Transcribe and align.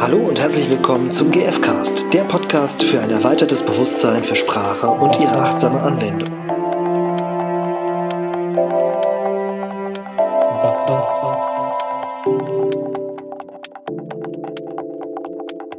Hallo 0.00 0.16
und 0.16 0.40
herzlich 0.40 0.70
willkommen 0.70 1.12
zum 1.12 1.30
GFcast, 1.30 2.14
der 2.14 2.24
Podcast 2.24 2.82
für 2.82 3.02
ein 3.02 3.10
erweitertes 3.10 3.62
Bewusstsein 3.62 4.22
für 4.24 4.34
Sprache 4.34 4.88
und 4.88 5.20
ihre 5.20 5.34
achtsame 5.34 5.78
Anwendung. 5.78 6.30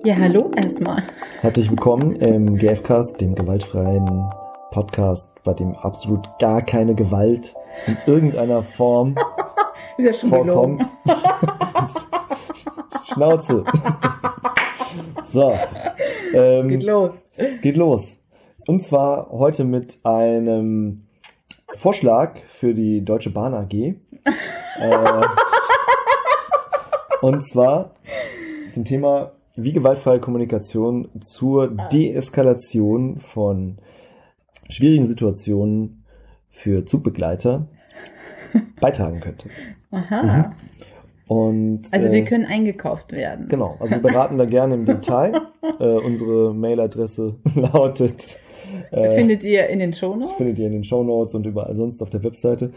Ja, 0.03 0.15
hallo 0.17 0.51
erstmal. 0.55 1.01
Herzlich 1.39 1.71
willkommen 1.71 2.15
im 2.17 2.57
GFcast, 2.57 3.19
dem 3.19 3.33
gewaltfreien 3.33 4.29
Podcast, 4.69 5.33
bei 5.43 5.55
dem 5.55 5.75
absolut 5.77 6.27
gar 6.37 6.61
keine 6.61 6.93
Gewalt 6.93 7.55
in 7.87 7.97
irgendeiner 8.05 8.61
Form 8.61 9.15
Ist 9.97 10.05
ja 10.05 10.13
schon 10.13 10.29
vorkommt. 10.29 10.85
Schnauze. 13.13 13.63
so. 15.23 15.53
Ähm, 16.33 16.69
Geht 16.69 16.83
los. 16.83 17.11
Es 17.35 17.61
geht 17.61 17.77
los. 17.77 18.17
Und 18.67 18.83
zwar 18.83 19.29
heute 19.31 19.63
mit 19.63 19.99
einem 20.03 21.07
Vorschlag 21.75 22.37
für 22.49 22.73
die 22.73 23.03
Deutsche 23.03 23.31
Bahn 23.31 23.53
AG. 23.53 23.73
äh, 23.73 23.95
und 27.21 27.47
zwar 27.47 27.95
zum 28.69 28.85
Thema, 28.85 29.31
wie 29.55 29.73
gewaltfreie 29.73 30.19
Kommunikation 30.19 31.09
zur 31.21 31.69
Deeskalation 31.91 33.19
von 33.19 33.77
schwierigen 34.69 35.05
Situationen 35.05 36.05
für 36.49 36.85
Zugbegleiter 36.85 37.67
beitragen 38.79 39.19
könnte. 39.19 39.49
Aha. 39.91 40.55
Und, 41.31 41.83
Also 41.91 42.09
äh, 42.09 42.11
wir 42.11 42.25
können 42.25 42.43
eingekauft 42.45 43.13
werden. 43.13 43.47
Genau, 43.47 43.77
also 43.79 43.91
wir 43.95 44.01
beraten 44.09 44.37
da 44.37 44.43
gerne 44.43 44.75
im 44.75 44.85
Detail. 44.85 45.33
äh, 45.79 45.85
unsere 45.97 46.53
Mailadresse 46.53 47.35
lautet. 47.55 48.37
Äh, 48.91 49.11
Findet 49.15 49.43
ihr 49.45 49.67
in 49.69 49.79
den 49.79 49.91
das 49.91 49.99
Shownotes? 49.99 50.31
findet 50.33 50.59
ihr 50.59 50.65
in 50.67 50.73
den 50.73 50.83
Shownotes 50.83 51.33
und 51.35 51.45
überall 51.45 51.73
sonst 51.77 52.01
auf 52.01 52.09
der 52.09 52.21
Webseite. 52.23 52.71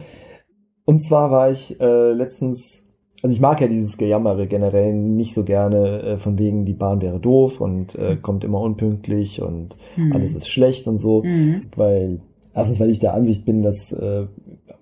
Und 0.84 1.02
zwar 1.02 1.32
war 1.32 1.50
ich 1.50 1.80
äh, 1.80 2.12
letztens, 2.12 2.84
also 3.24 3.34
ich 3.34 3.40
mag 3.40 3.60
ja 3.60 3.66
dieses 3.66 3.96
Gejammere 3.98 4.46
generell 4.46 4.92
nicht 4.92 5.34
so 5.34 5.42
gerne, 5.42 6.02
äh, 6.02 6.18
von 6.18 6.38
wegen 6.38 6.64
die 6.64 6.74
Bahn 6.74 7.00
wäre 7.02 7.18
doof 7.18 7.60
und 7.60 7.96
äh, 7.96 8.16
kommt 8.22 8.44
immer 8.44 8.60
unpünktlich 8.60 9.42
und 9.42 9.76
Hm. 9.96 10.12
alles 10.12 10.36
ist 10.36 10.48
schlecht 10.48 10.86
und 10.86 10.98
so, 10.98 11.22
Mhm. 11.24 11.62
weil 11.74 12.20
erstens, 12.54 12.78
weil 12.78 12.90
ich 12.90 13.00
der 13.00 13.14
Ansicht 13.14 13.44
bin, 13.44 13.62
dass 13.62 13.90
äh, 13.92 14.26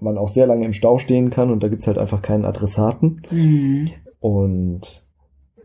man 0.01 0.19
auch 0.19 0.29
sehr 0.29 0.47
lange 0.47 0.65
im 0.65 0.73
Stau 0.73 0.99
stehen 0.99 1.31
kann 1.31 1.51
und 1.51 1.63
da 1.63 1.69
gibt's 1.69 1.87
halt 1.87 1.99
einfach 1.99 2.23
keinen 2.23 2.45
Adressaten. 2.45 3.23
Mhm. 3.31 3.91
Und 4.21 5.03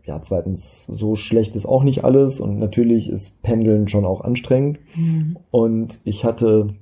ja, 0.04 0.20
zweitens, 0.22 0.86
so 0.86 1.16
schlecht 1.16 1.54
ist 1.54 1.66
auch 1.66 1.82
nicht 1.82 2.04
alles 2.04 2.40
und 2.40 2.58
natürlich 2.58 3.10
ist 3.10 3.42
Pendeln 3.42 3.88
schon 3.88 4.06
auch 4.06 4.22
anstrengend. 4.22 4.78
Mhm. 4.96 5.36
Und 5.50 5.98
ich 6.04 6.24
hatte 6.24 6.74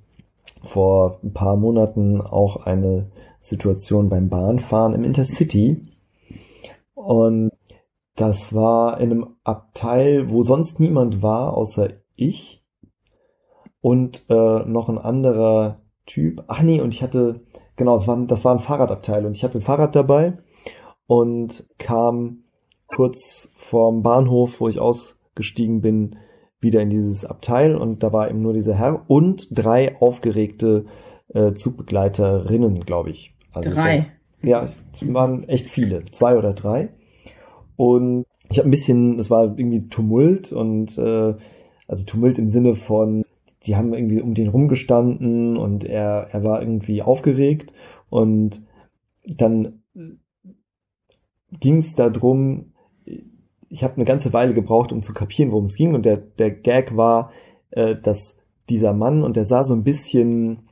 vor 0.62 1.18
ein 1.22 1.32
paar 1.32 1.56
Monaten 1.56 2.20
auch 2.20 2.64
eine 2.64 3.06
Situation 3.40 4.08
beim 4.08 4.28
Bahnfahren 4.28 4.94
im 4.94 5.04
Intercity. 5.04 5.82
Und 6.94 7.50
das 8.14 8.54
war 8.54 9.00
in 9.00 9.10
einem 9.10 9.26
Abteil, 9.44 10.30
wo 10.30 10.42
sonst 10.42 10.80
niemand 10.80 11.22
war, 11.22 11.54
außer 11.54 11.90
ich 12.14 12.62
und 13.80 14.24
äh, 14.28 14.64
noch 14.64 14.88
ein 14.88 14.98
anderer 14.98 15.78
Typ. 16.06 16.44
Ach 16.46 16.62
nee, 16.62 16.80
und 16.80 16.94
ich 16.94 17.02
hatte, 17.02 17.40
genau, 17.76 17.96
das 17.96 18.06
war, 18.06 18.16
das 18.26 18.44
war 18.44 18.54
ein 18.54 18.60
Fahrradabteil 18.60 19.26
und 19.26 19.36
ich 19.36 19.44
hatte 19.44 19.58
ein 19.58 19.62
Fahrrad 19.62 19.94
dabei 19.94 20.34
und 21.06 21.64
kam 21.78 22.44
kurz 22.86 23.50
vorm 23.54 24.02
Bahnhof, 24.02 24.60
wo 24.60 24.68
ich 24.68 24.78
ausgestiegen 24.78 25.80
bin, 25.80 26.16
wieder 26.60 26.80
in 26.80 26.90
dieses 26.90 27.24
Abteil 27.24 27.76
und 27.76 28.02
da 28.02 28.12
war 28.12 28.30
eben 28.30 28.40
nur 28.40 28.52
dieser 28.52 28.74
Herr 28.74 29.04
und 29.08 29.48
drei 29.50 29.96
aufgeregte 30.00 30.86
äh, 31.34 31.52
Zugbegleiterinnen, 31.52 32.80
glaube 32.80 33.10
ich. 33.10 33.34
Also 33.52 33.70
Drei. 33.70 34.06
ja, 34.42 34.62
es 34.62 34.78
waren 35.02 35.48
echt 35.48 35.68
viele, 35.68 36.04
zwei 36.12 36.36
oder 36.36 36.52
drei. 36.54 36.88
Und 37.76 38.24
ich 38.50 38.58
habe 38.58 38.68
ein 38.68 38.70
bisschen, 38.70 39.18
es 39.18 39.30
war 39.30 39.44
irgendwie 39.44 39.88
Tumult 39.88 40.52
und 40.52 40.96
äh, 40.98 41.34
also 41.88 42.04
Tumult 42.04 42.38
im 42.38 42.48
Sinne 42.48 42.74
von, 42.74 43.24
die 43.66 43.76
haben 43.76 43.92
irgendwie 43.92 44.20
um 44.20 44.34
den 44.34 44.48
rumgestanden 44.48 45.56
und 45.56 45.84
er, 45.84 46.28
er 46.30 46.44
war 46.44 46.60
irgendwie 46.60 47.02
aufgeregt 47.02 47.72
und 48.08 48.62
dann 49.26 49.82
ging 51.60 51.78
es 51.78 51.94
darum, 51.94 52.72
ich 53.68 53.82
habe 53.82 53.96
eine 53.96 54.04
ganze 54.04 54.32
Weile 54.32 54.54
gebraucht, 54.54 54.92
um 54.92 55.02
zu 55.02 55.12
kapieren, 55.12 55.50
worum 55.50 55.64
es 55.64 55.76
ging 55.76 55.94
und 55.94 56.04
der, 56.04 56.16
der 56.16 56.50
Gag 56.50 56.96
war, 56.96 57.32
äh, 57.70 57.96
dass 57.96 58.38
dieser 58.68 58.92
Mann 58.92 59.22
und 59.22 59.36
der 59.36 59.44
sah 59.44 59.64
so 59.64 59.74
ein 59.74 59.84
bisschen 59.84 60.66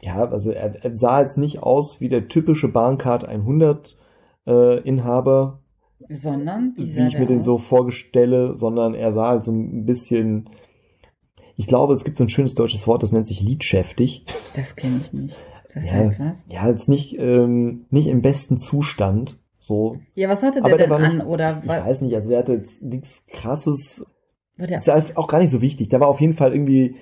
ja, 0.00 0.24
also 0.28 0.52
er, 0.52 0.84
er 0.84 0.94
sah 0.94 1.20
jetzt 1.20 1.38
nicht 1.38 1.62
aus 1.62 2.00
wie 2.00 2.08
der 2.08 2.28
typische 2.28 2.68
Bahncard 2.68 3.24
100 3.24 3.96
äh, 4.46 4.80
Inhaber, 4.82 5.60
Sondern, 6.08 6.74
wie, 6.76 6.94
wie 6.94 7.08
ich 7.08 7.18
mir 7.18 7.26
den 7.26 7.40
aus? 7.40 7.44
so 7.44 7.58
vorstelle, 7.58 8.54
sondern 8.54 8.94
er 8.94 9.12
sah 9.12 9.30
halt 9.30 9.44
so 9.44 9.50
ein 9.50 9.84
bisschen, 9.84 10.48
ich 11.58 11.66
glaube, 11.66 11.92
es 11.92 12.04
gibt 12.04 12.16
so 12.16 12.24
ein 12.24 12.30
schönes 12.30 12.54
deutsches 12.54 12.86
Wort, 12.86 13.02
das 13.02 13.12
nennt 13.12 13.26
sich 13.28 13.42
liedschäftig. 13.42 14.24
Das 14.56 14.74
kenne 14.76 15.00
ich 15.02 15.12
nicht. 15.12 15.36
Das 15.74 15.84
Ja. 15.86 15.92
heißt 15.96 16.18
was? 16.18 16.46
Ja, 16.48 16.66
jetzt 16.70 16.88
nicht, 16.88 17.18
ähm, 17.18 17.84
nicht 17.90 18.06
im 18.06 18.22
besten 18.22 18.56
Zustand, 18.56 19.36
so. 19.58 19.96
Ja, 20.14 20.28
was 20.30 20.42
hatte 20.42 20.62
der 20.62 20.76
der 20.76 20.86
denn 20.86 20.92
an? 21.04 21.16
nicht- 21.18 21.26
Oder 21.26 21.60
Ich 21.62 21.68
war, 21.68 21.84
weiß 21.86 22.00
nicht, 22.00 22.14
also 22.14 22.30
er 22.30 22.38
hatte 22.38 22.54
jetzt 22.54 22.82
nichts 22.82 23.22
krasses, 23.30 24.02
ist 24.56 24.86
ja 24.86 25.02
auch 25.16 25.28
gar 25.28 25.40
nicht 25.40 25.50
so 25.50 25.60
wichtig. 25.60 25.88
Der 25.90 26.00
war 26.00 26.08
auf 26.08 26.20
jeden 26.22 26.32
Fall 26.32 26.52
irgendwie, 26.54 26.96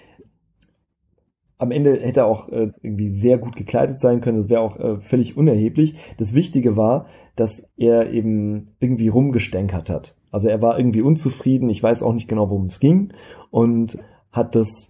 am 1.58 1.70
Ende 1.70 2.00
hätte 2.00 2.20
er 2.20 2.26
auch 2.26 2.48
äh, 2.48 2.70
irgendwie 2.82 3.08
sehr 3.08 3.38
gut 3.38 3.56
gekleidet 3.56 4.00
sein 4.00 4.20
können. 4.20 4.36
Das 4.38 4.48
wäre 4.48 4.60
auch 4.60 4.78
äh, 4.78 5.00
völlig 5.00 5.36
unerheblich. 5.36 5.94
Das 6.18 6.34
Wichtige 6.34 6.76
war, 6.76 7.06
dass 7.34 7.66
er 7.76 8.10
eben 8.10 8.74
irgendwie 8.80 9.08
rumgestänkert 9.08 9.88
hat. 9.88 10.16
Also 10.30 10.48
er 10.48 10.60
war 10.60 10.78
irgendwie 10.78 11.00
unzufrieden. 11.02 11.70
Ich 11.70 11.82
weiß 11.82 12.02
auch 12.02 12.12
nicht 12.12 12.28
genau, 12.28 12.50
worum 12.50 12.66
es 12.66 12.78
ging 12.80 13.12
und 13.50 13.96
hat 14.36 14.54
das 14.54 14.88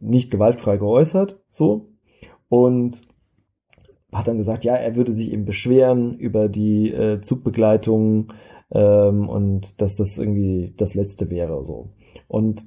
nicht 0.00 0.30
gewaltfrei 0.30 0.76
geäußert, 0.76 1.40
so. 1.50 1.88
Und 2.48 3.00
hat 4.12 4.28
dann 4.28 4.36
gesagt, 4.36 4.64
ja, 4.64 4.74
er 4.74 4.94
würde 4.94 5.12
sich 5.12 5.32
eben 5.32 5.44
beschweren 5.44 6.14
über 6.18 6.48
die 6.48 6.92
äh, 6.92 7.20
Zugbegleitung 7.20 8.32
ähm, 8.70 9.28
und 9.28 9.80
dass 9.80 9.96
das 9.96 10.18
irgendwie 10.18 10.74
das 10.76 10.94
Letzte 10.94 11.30
wäre, 11.30 11.64
so. 11.64 11.90
Und 12.28 12.62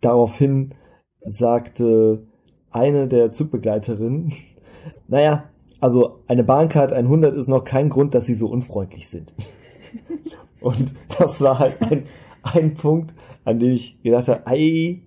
daraufhin 0.00 0.74
sagte 1.20 2.26
eine 2.70 3.08
der 3.08 3.32
Zugbegleiterinnen, 3.32 4.32
naja, 5.08 5.50
also 5.80 6.20
eine 6.26 6.44
Bahncard 6.44 6.92
100 6.92 7.36
ist 7.36 7.48
noch 7.48 7.64
kein 7.64 7.88
Grund, 7.88 8.14
dass 8.14 8.26
sie 8.26 8.34
so 8.34 8.46
unfreundlich 8.48 9.08
sind. 9.08 9.32
Und 10.60 10.94
das 11.18 11.40
war 11.40 11.58
halt 11.58 11.80
ein, 11.82 12.06
ein 12.42 12.74
Punkt, 12.74 13.14
an 13.44 13.60
dem 13.60 13.72
ich 13.72 14.02
gedacht 14.02 14.26
habe, 14.26 14.46
ei, 14.46 15.02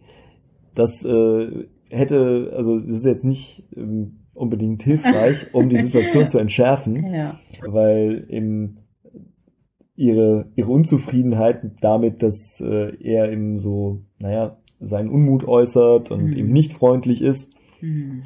das 0.76 1.04
äh, 1.06 1.68
hätte, 1.90 2.54
also 2.56 2.78
das 2.80 2.88
ist 3.00 3.06
jetzt 3.06 3.26
nicht 3.26 3.64
ähm, 3.76 4.20
unbedingt 4.34 4.84
hilfreich, 4.84 5.48
um 5.54 5.70
die 5.70 5.82
Situation 5.82 6.28
zu 6.30 6.38
entschärfen 6.40 7.14
ja. 7.14 7.40
weil 7.68 8.26
eben 8.30 8.78
ihre, 9.96 10.52
ihre 10.56 10.70
Unzufriedenheit 10.72 11.62
damit, 11.82 12.24
dass 12.24 12.60
äh, 12.62 12.96
er 13.04 13.32
eben 13.32 13.60
so, 13.60 14.02
naja, 14.20 14.58
seinen 14.80 15.10
Unmut 15.10 15.44
äußert 15.48 16.10
und 16.12 16.28
Mhm. 16.32 16.34
eben 16.38 16.52
nicht 16.52 16.74
freundlich 16.74 17.22
ist, 17.22 17.52
Hm. 17.82 18.24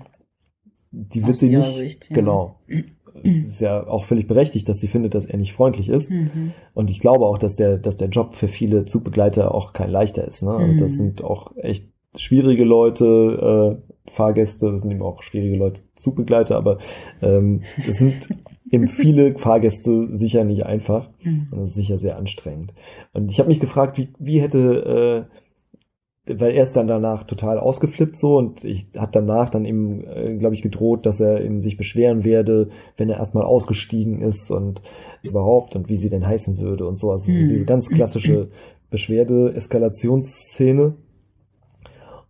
die 0.92 1.22
Aus 1.22 1.28
wird 1.28 1.38
sie 1.38 1.52
ihrer 1.52 1.62
nicht, 1.66 1.76
Sicht, 1.76 2.10
ja. 2.10 2.16
genau. 2.16 2.60
Ist 3.24 3.62
ja 3.62 3.86
auch 3.88 4.04
völlig 4.04 4.28
berechtigt, 4.28 4.68
dass 4.68 4.80
sie 4.80 4.88
findet, 4.90 5.16
dass 5.16 5.26
er 5.26 5.38
nicht 5.38 5.54
freundlich 5.54 5.88
ist. 5.90 6.12
Mhm. 6.12 6.52
Und 6.74 6.92
ich 6.92 7.00
glaube 7.00 7.26
auch, 7.26 7.38
dass 7.38 7.56
der, 7.56 7.78
dass 7.78 7.96
der 7.96 8.10
Job 8.10 8.36
für 8.36 8.50
viele 8.50 8.84
Zugbegleiter 8.86 9.56
auch 9.56 9.72
kein 9.72 9.90
leichter 9.90 10.26
ist. 10.28 10.44
Ne? 10.44 10.52
Also 10.52 10.74
Mhm. 10.74 10.80
das 10.80 10.98
sind 10.98 11.24
auch 11.24 11.56
echt 11.58 11.90
schwierige 12.18 12.64
Leute, 12.64 13.78
äh, 14.08 14.12
Fahrgäste, 14.12 14.72
das 14.72 14.82
sind 14.82 14.92
eben 14.92 15.02
auch 15.02 15.24
schwierige 15.24 15.56
Leute, 15.58 15.82
Zugbegleiter, 15.96 16.58
aber 16.58 16.78
ähm, 17.22 17.62
es 17.88 17.98
sind 17.98 18.30
eben 18.72 18.88
viele 18.88 19.38
Fahrgäste 19.38 20.10
sicher 20.18 20.44
nicht 20.44 20.66
einfach 20.66 21.10
Mhm. 21.24 21.48
und 21.52 21.60
das 21.62 21.70
ist 21.70 21.76
sicher 21.76 21.98
sehr 21.98 22.18
anstrengend. 22.18 22.74
Und 23.14 23.32
ich 23.32 23.40
habe 23.40 23.50
mich 23.50 23.60
gefragt, 23.60 23.98
wie, 23.98 24.10
wie 24.20 24.42
hätte, 24.42 25.28
äh, 26.28 26.36
weil 26.38 26.54
er 26.56 26.64
ist 26.64 26.76
dann 26.76 26.88
danach 26.88 27.24
total 27.24 27.60
ausgeflippt 27.60 28.16
so 28.18 28.38
und 28.38 28.64
ich 28.64 28.88
hat 28.98 29.16
danach 29.16 29.50
dann 29.52 29.66
eben, 29.66 30.04
äh, 30.08 30.36
glaube 30.38 30.56
ich, 30.56 30.62
gedroht, 30.64 31.06
dass 31.06 31.20
er 31.20 31.42
eben 31.44 31.62
sich 31.62 31.78
beschweren 31.78 32.24
werde, 32.24 32.70
wenn 32.98 33.10
er 33.10 33.18
erstmal 33.18 33.44
ausgestiegen 33.46 34.22
ist 34.22 34.50
und 34.52 34.82
überhaupt 35.22 35.76
und 35.76 35.88
wie 35.90 35.98
sie 35.98 36.10
denn 36.10 36.26
heißen 36.26 36.58
würde 36.58 36.88
und 36.88 36.98
so. 36.98 37.12
Also 37.12 37.32
so 37.32 37.38
Mhm. 37.38 37.50
diese 37.50 37.66
ganz 37.66 37.90
klassische 37.90 38.50
Beschwerde-Eskalationsszene. 38.92 40.94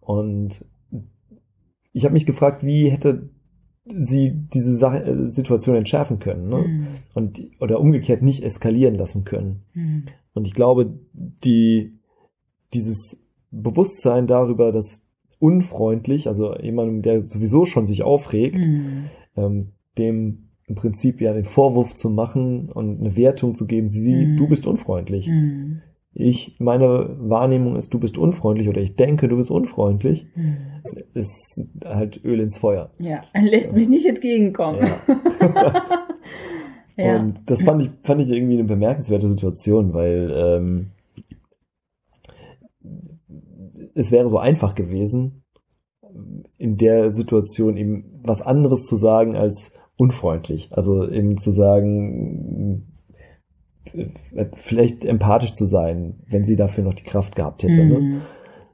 Und 0.06 0.64
ich 1.94 2.04
habe 2.06 2.14
mich 2.14 2.26
gefragt, 2.26 2.64
wie 2.64 2.90
hätte 2.90 3.30
sie 3.88 4.32
diese 4.54 4.76
Sache, 4.78 5.04
äh, 5.04 5.30
Situation 5.30 5.76
entschärfen 5.76 6.20
können, 6.20 6.50
ne? 6.50 6.58
Mhm. 6.58 6.88
Und 7.14 7.42
oder 7.60 7.80
umgekehrt 7.80 8.22
nicht 8.22 8.44
eskalieren 8.44 8.96
lassen 8.96 9.24
können. 9.26 9.62
Mhm. 9.74 10.06
Und 10.34 10.46
ich 10.48 10.54
glaube, 10.54 10.94
die 11.14 11.94
dieses 12.74 13.18
Bewusstsein 13.52 14.28
darüber, 14.28 14.72
dass 14.72 15.02
unfreundlich, 15.40 16.28
also 16.28 16.56
jemandem, 16.58 17.02
der 17.02 17.22
sowieso 17.22 17.66
schon 17.66 17.86
sich 17.86 18.04
aufregt, 18.04 18.58
Mhm. 18.58 19.06
ähm, 19.38 19.68
dem 19.98 20.50
im 20.68 20.76
Prinzip 20.76 21.22
ja 21.22 21.34
den 21.34 21.46
Vorwurf 21.46 21.94
zu 21.94 22.10
machen 22.10 22.70
und 22.72 23.00
eine 23.00 23.16
Wertung 23.16 23.54
zu 23.54 23.68
geben, 23.68 23.88
sie, 23.88 24.26
Mhm. 24.26 24.38
du 24.38 24.48
bist 24.48 24.66
unfreundlich. 24.66 25.30
Ich, 26.18 26.56
meine 26.60 27.18
Wahrnehmung 27.20 27.76
ist, 27.76 27.94
du 27.94 28.00
bist 28.00 28.18
unfreundlich 28.18 28.70
oder 28.70 28.80
ich 28.80 28.96
denke, 28.96 29.28
du 29.28 29.36
bist 29.36 29.52
unfreundlich, 29.52 30.26
Mhm. 30.34 30.58
ist 31.14 31.62
halt 31.84 32.24
Öl 32.24 32.40
ins 32.40 32.58
Feuer. 32.58 32.92
Ja, 33.00 33.24
lässt 33.42 33.74
mich 33.74 33.90
nicht 33.90 34.06
entgegenkommen. 34.06 34.80
Ja. 34.82 35.74
Ja. 36.98 37.20
Und 37.20 37.42
das 37.48 37.62
fand 37.62 37.82
ich, 37.82 37.90
fand 38.04 38.22
ich 38.22 38.30
irgendwie 38.30 38.54
eine 38.54 38.64
bemerkenswerte 38.64 39.28
Situation, 39.28 39.94
weil 39.94 40.32
ähm, 40.34 40.92
es 43.96 44.14
wäre 44.14 44.30
so 44.30 44.38
einfach 44.38 44.76
gewesen, 44.76 45.44
in 46.58 46.78
der 46.78 47.12
Situation 47.12 47.76
eben 47.76 48.22
was 48.24 48.42
anderes 48.42 48.86
zu 48.86 48.96
sagen 48.96 49.36
als 49.36 49.74
unfreundlich. 49.98 50.70
Also 50.72 51.06
eben 51.10 51.38
zu 51.38 51.52
sagen, 51.52 52.95
vielleicht 54.56 55.06
empathisch 55.06 55.54
zu 55.54 55.66
sein, 55.66 56.16
wenn 56.28 56.46
sie 56.46 56.56
dafür 56.56 56.84
noch 56.84 56.94
die 56.94 57.04
Kraft 57.04 57.36
gehabt 57.36 57.64
hätte. 57.64 57.86
Ne? 57.86 58.00
Mhm. 58.00 58.22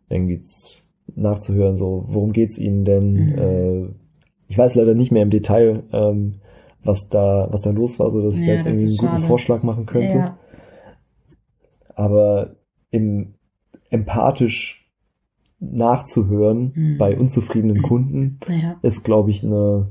irgendwie 0.10 0.42
z- 0.42 0.84
nachzuhören, 1.16 1.76
so, 1.76 2.06
worum 2.08 2.32
geht's 2.34 2.58
Ihnen 2.58 2.86
denn? 2.86 3.14
Mhm. 3.14 3.38
Äh, 3.38 3.86
ich 4.48 4.58
weiß 4.58 4.76
leider 4.76 4.94
nicht 4.94 5.12
mehr 5.12 5.24
im 5.24 5.30
Detail, 5.30 5.84
ähm, 5.94 6.36
was 6.84 7.08
da, 7.10 7.48
was 7.52 7.62
da 7.62 7.70
los 7.72 8.00
war, 8.00 8.12
so 8.12 8.22
dass 8.22 8.36
ich 8.36 8.42
Ja, 8.42 8.48
da 8.48 8.54
jetzt 8.54 8.66
irgendwie 8.66 8.82
einen 8.84 8.92
ist 8.94 8.98
guten 9.00 9.12
schade. 9.14 9.24
Vorschlag 9.28 9.64
machen 9.64 9.86
könnte. 9.86 10.18
Ja. 10.18 10.38
Aber 11.96 12.56
im 12.90 13.36
empathisch 13.90 14.90
nachzuhören 15.60 16.72
Mhm. 16.76 16.98
bei 16.98 17.18
unzufriedenen 17.18 17.82
Kunden 17.82 18.40
Ja. 18.48 18.78
ist, 18.82 19.04
glaube 19.04 19.30
ich, 19.30 19.44
eine, 19.44 19.90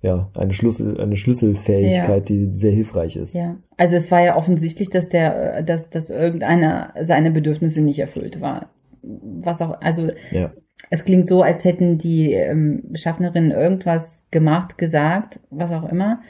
ja, 0.00 0.30
eine 0.36 0.54
Schlüssel, 0.54 1.00
eine 1.00 1.16
Schlüsselfähigkeit, 1.16 2.28
die 2.28 2.52
sehr 2.52 2.72
hilfreich 2.72 3.16
ist. 3.16 3.34
Ja, 3.34 3.56
also 3.76 3.96
es 3.96 4.10
war 4.10 4.22
ja 4.22 4.36
offensichtlich, 4.36 4.90
dass 4.90 5.08
der, 5.08 5.62
dass, 5.62 5.90
dass 5.90 6.10
irgendeiner 6.10 6.94
seine 7.02 7.30
Bedürfnisse 7.30 7.80
nicht 7.80 7.98
erfüllt 7.98 8.40
war. 8.40 8.70
Was 9.02 9.60
auch, 9.60 9.80
also 9.80 10.08
Ja. 10.30 10.52
es 10.90 11.04
klingt 11.04 11.26
so, 11.26 11.42
als 11.42 11.64
hätten 11.64 11.98
die 11.98 12.32
ähm, 12.32 12.84
Schaffnerinnen 12.94 13.50
irgendwas 13.50 14.24
gemacht, 14.30 14.78
gesagt, 14.78 15.40
was 15.50 15.72
auch 15.72 15.88
immer, 15.90 16.20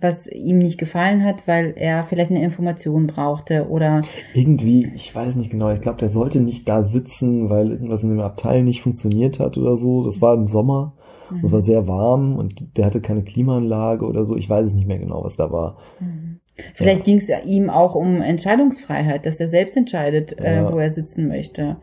was 0.00 0.26
ihm 0.26 0.58
nicht 0.58 0.78
gefallen 0.78 1.22
hat, 1.22 1.46
weil 1.46 1.74
er 1.76 2.06
vielleicht 2.08 2.30
eine 2.30 2.42
Information 2.42 3.06
brauchte 3.06 3.68
oder 3.68 4.00
Irgendwie, 4.32 4.90
ich 4.94 5.14
weiß 5.14 5.36
nicht 5.36 5.50
genau, 5.50 5.70
ich 5.72 5.82
glaube, 5.82 5.98
der 5.98 6.08
sollte 6.08 6.40
nicht 6.40 6.66
da 6.66 6.82
sitzen, 6.82 7.50
weil 7.50 7.70
irgendwas 7.70 8.02
in 8.02 8.08
dem 8.08 8.20
Abteil 8.20 8.62
nicht 8.62 8.80
funktioniert 8.80 9.38
hat 9.40 9.58
oder 9.58 9.76
so. 9.76 10.04
Das 10.04 10.22
war 10.22 10.34
im 10.34 10.46
Sommer. 10.46 10.94
Und 11.30 11.44
Es 11.44 11.52
war 11.52 11.62
sehr 11.62 11.86
warm 11.86 12.36
und 12.36 12.76
der 12.76 12.86
hatte 12.86 13.00
keine 13.00 13.22
Klimaanlage 13.22 14.04
oder 14.04 14.24
so. 14.24 14.36
Ich 14.36 14.48
weiß 14.48 14.66
es 14.66 14.74
nicht 14.74 14.86
mehr 14.86 14.98
genau, 14.98 15.24
was 15.24 15.36
da 15.36 15.50
war. 15.50 15.78
Mhm. 16.00 16.40
Vielleicht 16.74 17.04
ging 17.04 17.16
es 17.16 17.28
ihm 17.46 17.70
auch 17.70 17.94
um 17.94 18.20
Entscheidungsfreiheit, 18.20 19.24
dass 19.24 19.40
er 19.40 19.48
selbst 19.48 19.76
entscheidet, 19.76 20.38
äh, 20.38 20.56
Ja. 20.56 20.72
wo 20.72 20.78
er 20.78 20.90
sitzen 20.90 21.28
möchte. 21.28 21.76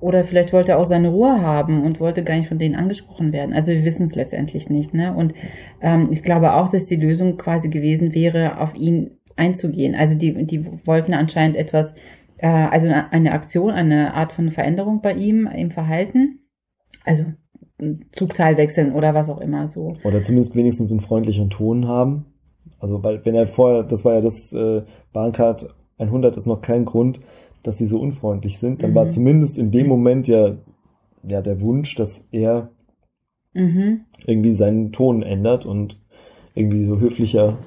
Oder 0.00 0.24
vielleicht 0.24 0.52
wollte 0.52 0.72
er 0.72 0.78
auch 0.78 0.84
seine 0.84 1.08
Ruhe 1.08 1.40
haben 1.40 1.82
und 1.84 2.00
wollte 2.00 2.22
gar 2.22 2.36
nicht 2.36 2.48
von 2.48 2.58
denen 2.58 2.74
angesprochen 2.74 3.32
werden. 3.32 3.54
Also 3.54 3.72
wir 3.72 3.84
wissen 3.84 4.02
es 4.04 4.14
letztendlich 4.14 4.68
nicht. 4.68 4.92
Ne? 4.92 5.14
Und 5.14 5.32
ähm, 5.80 6.08
ich 6.10 6.22
glaube 6.22 6.54
auch, 6.54 6.68
dass 6.68 6.86
die 6.86 6.96
Lösung 6.96 7.36
quasi 7.38 7.68
gewesen 7.68 8.14
wäre, 8.14 8.60
auf 8.60 8.74
ihn 8.74 9.12
einzugehen. 9.36 9.94
Also 9.94 10.14
die, 10.14 10.46
die 10.46 10.66
wollten 10.86 11.14
anscheinend 11.14 11.56
etwas, 11.56 11.94
äh, 12.38 12.46
also 12.46 12.88
eine 13.10 13.32
Aktion, 13.32 13.70
eine 13.70 14.14
Art 14.14 14.32
von 14.32 14.50
Veränderung 14.50 15.00
bei 15.00 15.14
ihm 15.14 15.46
im 15.46 15.70
Verhalten. 15.70 16.40
Also 17.04 17.24
ein 17.80 18.06
Zugteil 18.12 18.56
wechseln 18.56 18.92
oder 18.92 19.14
was 19.14 19.28
auch 19.28 19.40
immer 19.40 19.68
so. 19.68 19.94
Oder 20.04 20.22
zumindest 20.22 20.54
wenigstens 20.54 20.90
einen 20.90 21.00
freundlicheren 21.00 21.50
Ton 21.50 21.86
haben. 21.88 22.24
Also, 22.80 23.02
weil, 23.02 23.24
wenn 23.24 23.34
er 23.34 23.46
vorher, 23.46 23.82
das 23.82 24.04
war 24.04 24.14
ja 24.14 24.20
das, 24.20 24.52
äh, 24.52 24.82
Bahncard 25.12 25.68
100 25.98 26.36
ist 26.36 26.46
noch 26.46 26.60
kein 26.62 26.84
Grund, 26.84 27.20
dass 27.62 27.78
sie 27.78 27.86
so 27.86 27.98
unfreundlich 27.98 28.58
sind. 28.58 28.82
Dann 28.82 28.90
Mhm. 28.90 28.94
war 28.94 29.10
zumindest 29.10 29.58
in 29.58 29.70
dem 29.70 29.86
Moment 29.88 30.28
ja, 30.28 30.56
ja 31.22 31.42
der 31.42 31.60
Wunsch, 31.60 31.94
dass 31.96 32.26
er 32.32 32.70
Mhm. 33.54 34.02
irgendwie 34.26 34.54
seinen 34.54 34.92
Ton 34.92 35.22
ändert 35.22 35.64
und 35.66 35.98
irgendwie 36.54 36.84
so 36.84 36.98
höflicher 37.00 37.58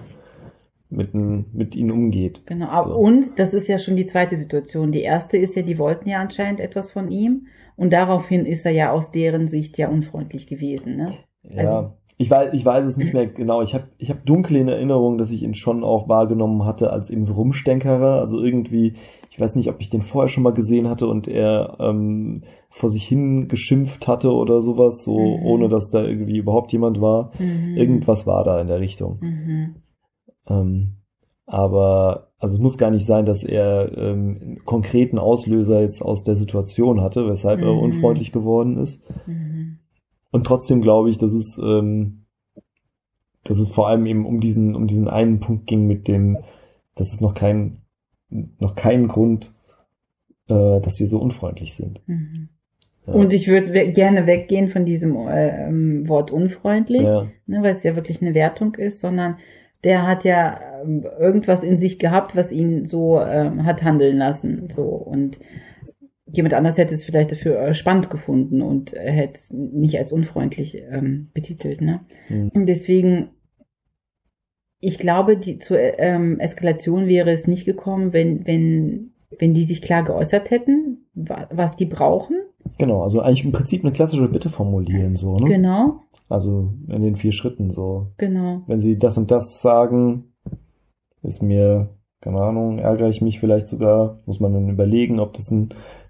mit, 0.89 1.13
mit 1.13 1.75
ihnen 1.75 1.91
umgeht. 1.91 2.43
Genau. 2.47 2.67
aber- 2.67 2.89
So. 2.91 2.97
Und 2.97 3.37
das 3.39 3.53
ist 3.53 3.67
ja 3.67 3.77
schon 3.77 3.95
die 3.95 4.05
zweite 4.07 4.37
Situation. 4.37 4.91
Die 4.91 5.01
erste 5.01 5.37
ist 5.37 5.55
ja, 5.55 5.61
die 5.61 5.77
wollten 5.77 6.09
ja 6.09 6.19
anscheinend 6.19 6.59
etwas 6.59 6.91
von 6.91 7.09
ihm. 7.11 7.47
Und 7.79 7.91
daraufhin 7.93 8.45
ist 8.45 8.65
er 8.65 8.71
ja 8.73 8.91
aus 8.91 9.11
deren 9.11 9.47
Sicht 9.47 9.77
ja 9.77 9.89
unfreundlich 9.89 10.47
gewesen. 10.47 10.95
Ne? 10.97 11.13
Ja, 11.43 11.63
Also- 11.79 11.93
ich 12.21 12.29
weiß, 12.29 12.53
ich 12.53 12.65
weiß 12.65 12.85
es 12.85 12.97
nicht 12.97 13.13
mehr 13.13 13.27
genau. 13.27 13.61
Ich 13.61 13.73
habe 13.73 13.85
ich 13.97 14.09
hab 14.09 14.25
dunkel 14.25 14.57
in 14.57 14.67
Erinnerung, 14.67 15.17
dass 15.17 15.31
ich 15.31 15.41
ihn 15.41 15.53
schon 15.55 15.85
auch 15.85 16.09
wahrgenommen 16.09 16.65
hatte 16.65 16.91
als 16.91 17.09
eben 17.09 17.23
so 17.23 17.33
Rumstänkerer. 17.35 18.19
Also 18.19 18.41
irgendwie, 18.43 18.95
ich 19.29 19.39
weiß 19.39 19.55
nicht, 19.55 19.69
ob 19.69 19.79
ich 19.79 19.89
den 19.89 20.01
vorher 20.01 20.27
schon 20.27 20.43
mal 20.43 20.51
gesehen 20.53 20.89
hatte 20.89 21.07
und 21.07 21.29
er 21.29 21.77
ähm, 21.79 22.41
vor 22.69 22.89
sich 22.89 23.07
hin 23.07 23.47
geschimpft 23.47 24.09
hatte 24.09 24.33
oder 24.33 24.61
sowas, 24.61 25.01
so 25.01 25.17
Mhm. 25.17 25.45
ohne 25.45 25.69
dass 25.69 25.91
da 25.91 26.03
irgendwie 26.03 26.37
überhaupt 26.37 26.73
jemand 26.73 26.99
war. 26.99 27.31
Mhm. 27.39 27.77
Irgendwas 27.77 28.27
war 28.27 28.43
da 28.43 28.59
in 28.59 28.67
der 28.67 28.81
Richtung. 28.81 29.19
Mhm. 29.21 29.75
Ähm, 30.49 30.95
aber 31.45 32.28
also 32.39 32.55
es 32.55 32.61
muss 32.61 32.77
gar 32.77 32.89
nicht 32.89 33.05
sein, 33.05 33.25
dass 33.25 33.43
er 33.43 33.91
ähm, 33.97 34.37
einen 34.41 34.65
konkreten 34.65 35.19
Auslöser 35.19 35.81
jetzt 35.81 36.01
aus 36.01 36.23
der 36.23 36.35
Situation 36.35 37.01
hatte, 37.01 37.27
weshalb 37.27 37.61
er 37.61 37.73
Mhm. 37.73 37.79
unfreundlich 37.79 38.31
geworden 38.31 38.77
ist. 38.77 39.03
Mhm. 39.27 39.79
Und 40.31 40.45
trotzdem 40.45 40.81
glaube 40.81 41.09
ich, 41.09 41.17
dass 41.17 41.33
es, 41.33 41.57
ähm, 41.57 42.25
dass 43.43 43.57
es 43.57 43.69
vor 43.69 43.89
allem 43.89 44.05
eben 44.05 44.25
um 44.25 44.39
diesen, 44.39 44.75
um 44.75 44.87
diesen 44.87 45.07
einen 45.07 45.39
Punkt 45.39 45.67
ging 45.67 45.85
mit 45.85 46.07
dem, 46.07 46.37
dass 46.95 47.13
es 47.13 47.19
noch 47.19 47.33
kein, 47.33 47.81
noch 48.29 48.75
keinen 48.75 49.07
Grund, 49.07 49.51
äh, 50.47 50.79
dass 50.79 50.95
sie 50.95 51.07
so 51.07 51.19
unfreundlich 51.19 51.73
sind. 51.75 51.99
Mhm. 52.07 52.49
Ja. 53.05 53.13
Und 53.13 53.33
ich 53.33 53.47
würde 53.47 53.73
we 53.73 53.91
gerne 53.91 54.27
weggehen 54.27 54.69
von 54.69 54.85
diesem 54.85 55.15
äh, 55.15 55.67
ähm, 55.67 56.07
Wort 56.07 56.31
unfreundlich, 56.31 57.01
ja, 57.01 57.27
ne, 57.47 57.63
weil 57.63 57.73
es 57.73 57.83
ja 57.83 57.95
wirklich 57.95 58.21
eine 58.21 58.33
Wertung 58.33 58.75
ist, 58.75 58.99
sondern 58.99 59.37
der 59.83 60.05
hat 60.05 60.25
ja 60.25 60.59
irgendwas 61.19 61.63
in 61.63 61.79
sich 61.79 61.99
gehabt, 61.99 62.35
was 62.35 62.51
ihn 62.51 62.85
so 62.85 63.19
ähm, 63.19 63.65
hat 63.65 63.83
handeln 63.83 64.17
lassen. 64.17 64.69
So 64.69 64.83
und 64.83 65.39
jemand 66.31 66.53
anders 66.53 66.77
hätte 66.77 66.93
es 66.93 67.03
vielleicht 67.03 67.31
dafür 67.31 67.59
äh, 67.59 67.73
spannend 67.73 68.09
gefunden 68.09 68.61
und 68.61 68.93
hätte 68.93 69.33
es 69.33 69.51
nicht 69.51 69.97
als 69.97 70.11
unfreundlich 70.11 70.75
ähm, 70.91 71.29
betitelt. 71.33 71.81
Ne? 71.81 72.01
hm, 72.27 72.49
Und 72.53 72.65
deswegen, 72.67 73.29
ich 74.79 74.97
glaube, 74.99 75.37
die 75.37 75.57
zur 75.57 75.77
ähm, 75.79 76.39
Eskalation 76.39 77.07
wäre 77.07 77.31
es 77.31 77.47
nicht 77.47 77.65
gekommen, 77.65 78.13
wenn, 78.13 78.45
wenn, 78.47 79.11
wenn 79.39 79.53
die 79.53 79.65
sich 79.65 79.81
klar 79.81 80.03
geäußert 80.03 80.51
hätten, 80.51 81.05
wa 81.13 81.47
was 81.51 81.75
die 81.75 81.85
brauchen. 81.85 82.37
genau. 82.77 83.01
Also 83.03 83.19
eigentlich 83.21 83.43
im 83.43 83.51
Prinzip 83.51 83.83
eine 83.83 83.91
klassische 83.91 84.27
Bitte 84.29 84.49
formulieren, 84.49 85.15
so, 85.15 85.35
ne? 85.35 85.45
Genau, 85.49 86.01
Also 86.29 86.71
in 86.87 87.01
den 87.01 87.15
vier 87.15 87.31
Schritten, 87.31 87.71
so. 87.71 88.13
genau. 88.17 88.61
Wenn 88.67 88.79
sie 88.79 88.97
das 88.97 89.17
und 89.17 89.31
das 89.31 89.61
sagen, 89.61 90.25
ist 91.23 91.41
mir, 91.41 91.89
keine 92.21 92.39
Ahnung, 92.41 92.79
ärgere 92.79 93.09
ich 93.09 93.21
mich 93.21 93.39
vielleicht 93.39 93.67
sogar, 93.67 94.19
muss 94.25 94.39
man 94.39 94.53
dann 94.53 94.69
überlegen, 94.69 95.19
ob 95.19 95.33
das 95.33 95.51
eine 95.51 95.69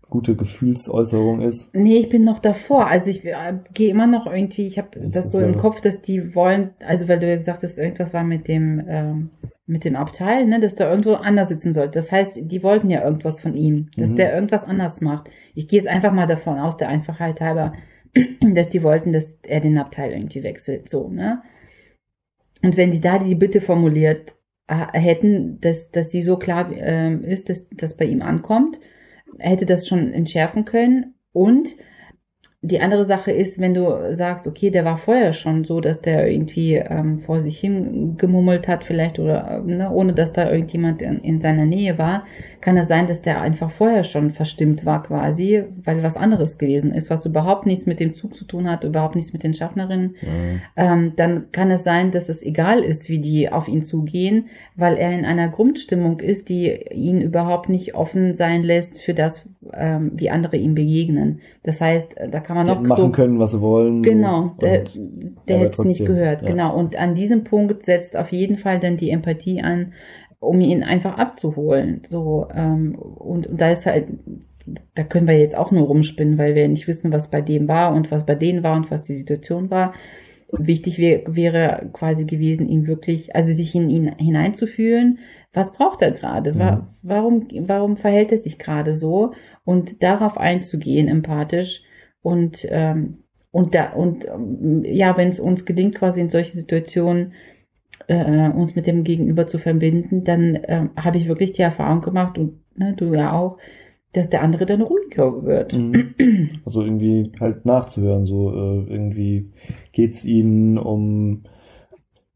gute 0.10 0.36
Gefühlsäußerung 0.36 1.42
ist. 1.42 1.74
Nee, 1.76 1.98
ich 1.98 2.10
bin 2.10 2.24
noch 2.24 2.40
davor. 2.40 2.88
Also 2.88 3.12
ich 3.12 3.24
äh, 3.26 3.60
gehe 3.74 3.90
immer 3.92 4.08
noch 4.08 4.26
irgendwie, 4.26 4.66
ich 4.66 4.78
habe 4.80 5.00
Das 5.00 5.12
das 5.12 5.32
so 5.32 5.40
im 5.40 5.58
Kopf, 5.58 5.82
dass 5.82 6.02
die 6.02 6.34
wollen, 6.34 6.72
also 6.80 7.08
weil 7.08 7.20
du 7.20 7.30
ja 7.30 7.36
gesagt 7.36 7.62
hast, 7.64 7.78
irgendwas 7.78 8.14
war 8.14 8.24
mit 8.24 8.48
dem, 8.48 8.84
ähm, 8.88 9.30
mit 9.68 9.86
dem 9.86 9.96
Abteil, 9.96 10.48
ne, 10.48 10.60
dass 10.60 10.76
da 10.76 10.90
irgendwo 10.90 11.14
anders 11.14 11.50
sitzen 11.50 11.74
sollte. 11.74 11.92
Das 11.92 12.12
heißt, 12.12 12.40
die 12.42 12.64
wollten 12.64 12.90
ja 12.90 13.04
irgendwas 13.04 13.40
von 13.40 13.56
ihm, 13.56 13.90
dass 13.98 14.10
Mhm. 14.10 14.16
der 14.16 14.34
irgendwas 14.34 14.64
anders 14.64 15.00
macht. 15.00 15.30
Ich 15.54 15.68
gehe 15.68 15.78
jetzt 15.80 15.88
einfach 15.88 16.12
mal 16.12 16.26
davon 16.26 16.58
aus, 16.58 16.78
der 16.78 16.90
Einfachheit 16.90 17.40
halber, 17.40 17.74
dass 18.56 18.70
die 18.70 18.82
wollten, 18.82 19.14
dass 19.14 19.38
er 19.44 19.60
den 19.60 19.78
Abteil 19.78 20.12
irgendwie 20.14 20.42
wechselt, 20.42 20.90
so, 20.90 21.08
ne? 21.08 21.44
Und 22.64 22.78
wenn 22.78 22.90
die 22.92 23.00
da 23.00 23.20
die 23.20 23.36
Bitte 23.36 23.62
formuliert 23.62 24.34
hätten, 24.76 25.60
dass, 25.62 25.92
dass 25.92 26.12
sie 26.12 26.22
so 26.22 26.38
klar 26.38 26.72
ähm, 26.72 27.24
ist, 27.24 27.50
dass 27.50 27.68
das 27.70 27.98
bei 27.98 28.06
ihm 28.06 28.22
ankommt, 28.22 28.80
hätte 29.38 29.66
das 29.66 29.88
schon 29.88 30.14
entschärfen 30.14 30.66
können. 30.66 31.16
Und 31.32 31.70
die 32.62 32.82
andere 32.82 33.06
Sache 33.06 33.32
ist, 33.32 33.60
wenn 33.60 33.74
du 33.74 34.14
sagst, 34.16 34.46
okay, 34.46 34.70
der 34.70 34.84
war 34.84 34.98
vorher 34.98 35.32
schon 35.32 35.64
so, 35.64 35.80
dass 35.80 36.02
der 36.02 36.30
irgendwie 36.30 36.76
ähm, 36.76 37.20
vor 37.20 37.40
sich 37.40 37.58
hin 37.58 38.18
gemummelt 38.18 38.68
hat, 38.68 38.84
vielleicht 38.84 39.18
oder 39.18 39.64
ne, 39.66 39.90
ohne 39.90 40.14
dass 40.14 40.34
da 40.34 40.52
irgendjemand 40.52 41.02
in, 41.02 41.20
in 41.20 41.40
seiner 41.40 41.66
Nähe 41.66 41.98
war, 41.98 42.26
kann 42.60 42.76
es 42.76 42.90
sein, 42.90 43.08
dass 43.08 43.22
der 43.22 43.40
einfach 43.40 43.72
vorher 43.72 44.04
schon 44.04 44.30
verstimmt 44.30 44.86
war 44.86 45.04
quasi, 45.04 45.64
weil 45.86 46.04
was 46.04 46.18
anderes 46.18 46.58
gewesen 46.58 46.94
ist, 46.94 47.10
was 47.10 47.26
überhaupt 47.26 47.66
nichts 47.66 47.86
mit 47.86 48.02
dem 48.02 48.14
Zug 48.14 48.36
zu 48.36 48.44
tun 48.44 48.70
hat, 48.70 48.84
überhaupt 48.84 49.16
nichts 49.16 49.32
mit 49.32 49.44
den 49.44 49.54
Schaffnerinnen. 49.54 50.16
Mhm. 50.22 50.62
Ähm, 50.76 51.14
dann 51.16 51.52
kann 51.54 51.72
es 51.72 51.86
sein, 51.86 52.12
dass 52.12 52.28
es 52.28 52.44
egal 52.44 52.84
ist, 52.84 53.08
wie 53.08 53.20
die 53.20 53.50
auf 53.50 53.70
ihn 53.70 53.84
zugehen, 53.84 54.50
weil 54.76 54.98
er 54.98 55.18
in 55.18 55.24
einer 55.24 55.48
Grundstimmung 55.48 56.20
ist, 56.20 56.50
die 56.50 56.72
ihn 56.92 57.22
überhaupt 57.22 57.70
nicht 57.70 57.96
offen 57.96 58.34
sein 58.34 58.64
lässt 58.64 59.02
für 59.02 59.14
das, 59.14 59.48
ähm, 59.74 60.12
wie 60.16 60.30
andere 60.30 60.58
ihm 60.58 60.76
begegnen. 60.76 61.40
Das 61.64 61.80
heißt, 61.80 62.16
da 62.32 62.40
kann 62.50 62.58
man 62.58 62.66
noch 62.66 62.82
machen 62.82 63.04
so 63.04 63.12
können, 63.12 63.38
was 63.38 63.52
sie 63.52 63.62
wollen. 63.62 64.02
Genau, 64.02 64.56
so. 64.60 64.66
der, 64.66 64.86
Und 64.96 65.38
der 65.48 65.60
hätte 65.60 65.84
es 65.84 65.88
nicht 65.88 66.04
gehört, 66.04 66.42
ja. 66.42 66.48
genau. 66.48 66.76
Und 66.76 66.96
an 66.96 67.14
diesem 67.14 67.44
Punkt 67.44 67.86
setzt 67.86 68.18
auf 68.18 68.32
jeden 68.32 68.58
Fall 68.58 68.80
dann 68.80 68.98
die 68.98 69.12
Empathie 69.12 69.62
an, 69.62 69.94
um 70.40 70.60
ihn 70.60 70.82
einfach 70.82 71.20
abzuholen. 71.20 72.02
So, 72.10 72.48
ähm, 72.52 72.96
und, 72.96 73.46
und 73.46 73.62
da 73.62 73.70
ist 73.70 73.86
halt, 73.86 74.08
da 74.96 75.04
können 75.04 75.28
wir 75.28 75.38
jetzt 75.38 75.56
auch 75.56 75.70
nur 75.70 75.84
rumspinnen, 75.84 76.40
weil 76.40 76.56
wir 76.56 76.68
nicht 76.68 76.88
wissen, 76.88 77.12
was 77.12 77.30
bei 77.30 77.42
dem 77.42 77.68
war 77.68 77.94
und 77.94 78.10
was 78.10 78.26
bei 78.26 78.34
denen 78.34 78.64
war 78.64 78.76
und 78.76 78.90
was 78.90 79.04
die 79.04 79.16
Situation 79.16 79.70
war. 79.70 79.94
Wichtig 80.52 80.98
wär, 80.98 81.22
wäre 81.28 81.92
quasi 81.94 82.26
gewesen, 82.26 82.68
ihn 82.68 82.88
wirklich, 82.88 83.36
also 83.36 83.54
sich 83.54 83.76
in 83.76 83.92
ihn 83.92 84.12
hineinzufühlen. 84.18 85.20
Was 85.54 85.72
braucht 85.72 86.02
er 86.02 86.14
gerade? 86.14 86.58
Wa 86.58 86.72
Mhm. 86.72 86.88
Warum, 87.04 87.48
warum 87.68 87.98
verhält 87.98 88.32
er 88.32 88.40
sich 88.40 88.58
gerade 88.58 88.96
so? 88.96 89.34
Und 89.66 90.02
darauf 90.02 90.40
einzugehen, 90.40 91.08
empathisch 91.08 91.84
und 92.22 92.68
ähm, 92.70 93.20
und 93.52 93.74
da 93.74 93.94
und 93.94 94.26
ähm, 94.26 94.84
ja, 94.86 95.18
wenn 95.18 95.30
es 95.30 95.40
uns 95.40 95.66
gelingt, 95.66 95.96
quasi 95.96 96.22
in 96.22 96.30
solchen 96.30 96.58
Situationen 96.58 97.34
äh, 98.08 98.50
uns 98.50 98.76
mit 98.76 98.88
dem 98.88 99.04
Gegenüber 99.04 99.48
zu 99.48 99.58
verbinden, 99.58 100.24
dann 100.24 100.60
ähm, 100.68 100.90
habe 100.96 101.18
ich 101.18 101.28
wirklich 101.28 101.52
die 101.54 101.62
Erfahrung 101.62 102.02
gemacht 102.02 102.38
und 102.38 102.60
ne, 102.76 102.94
du 102.96 103.14
ja 103.14 103.34
auch, 103.34 103.58
dass 104.14 104.30
der 104.30 104.42
andere 104.42 104.66
dann 104.66 104.82
ruhiger 104.82 105.44
wird. 105.44 105.74
Mhm. 105.74 106.16
Also 106.66 106.84
irgendwie 106.84 107.32
halt 107.40 107.66
nachzuhören, 107.66 108.26
so 108.26 108.52
äh, 108.52 108.92
irgendwie 108.92 109.52
geht's 109.92 110.24
ihnen 110.24 110.78
um 110.78 111.44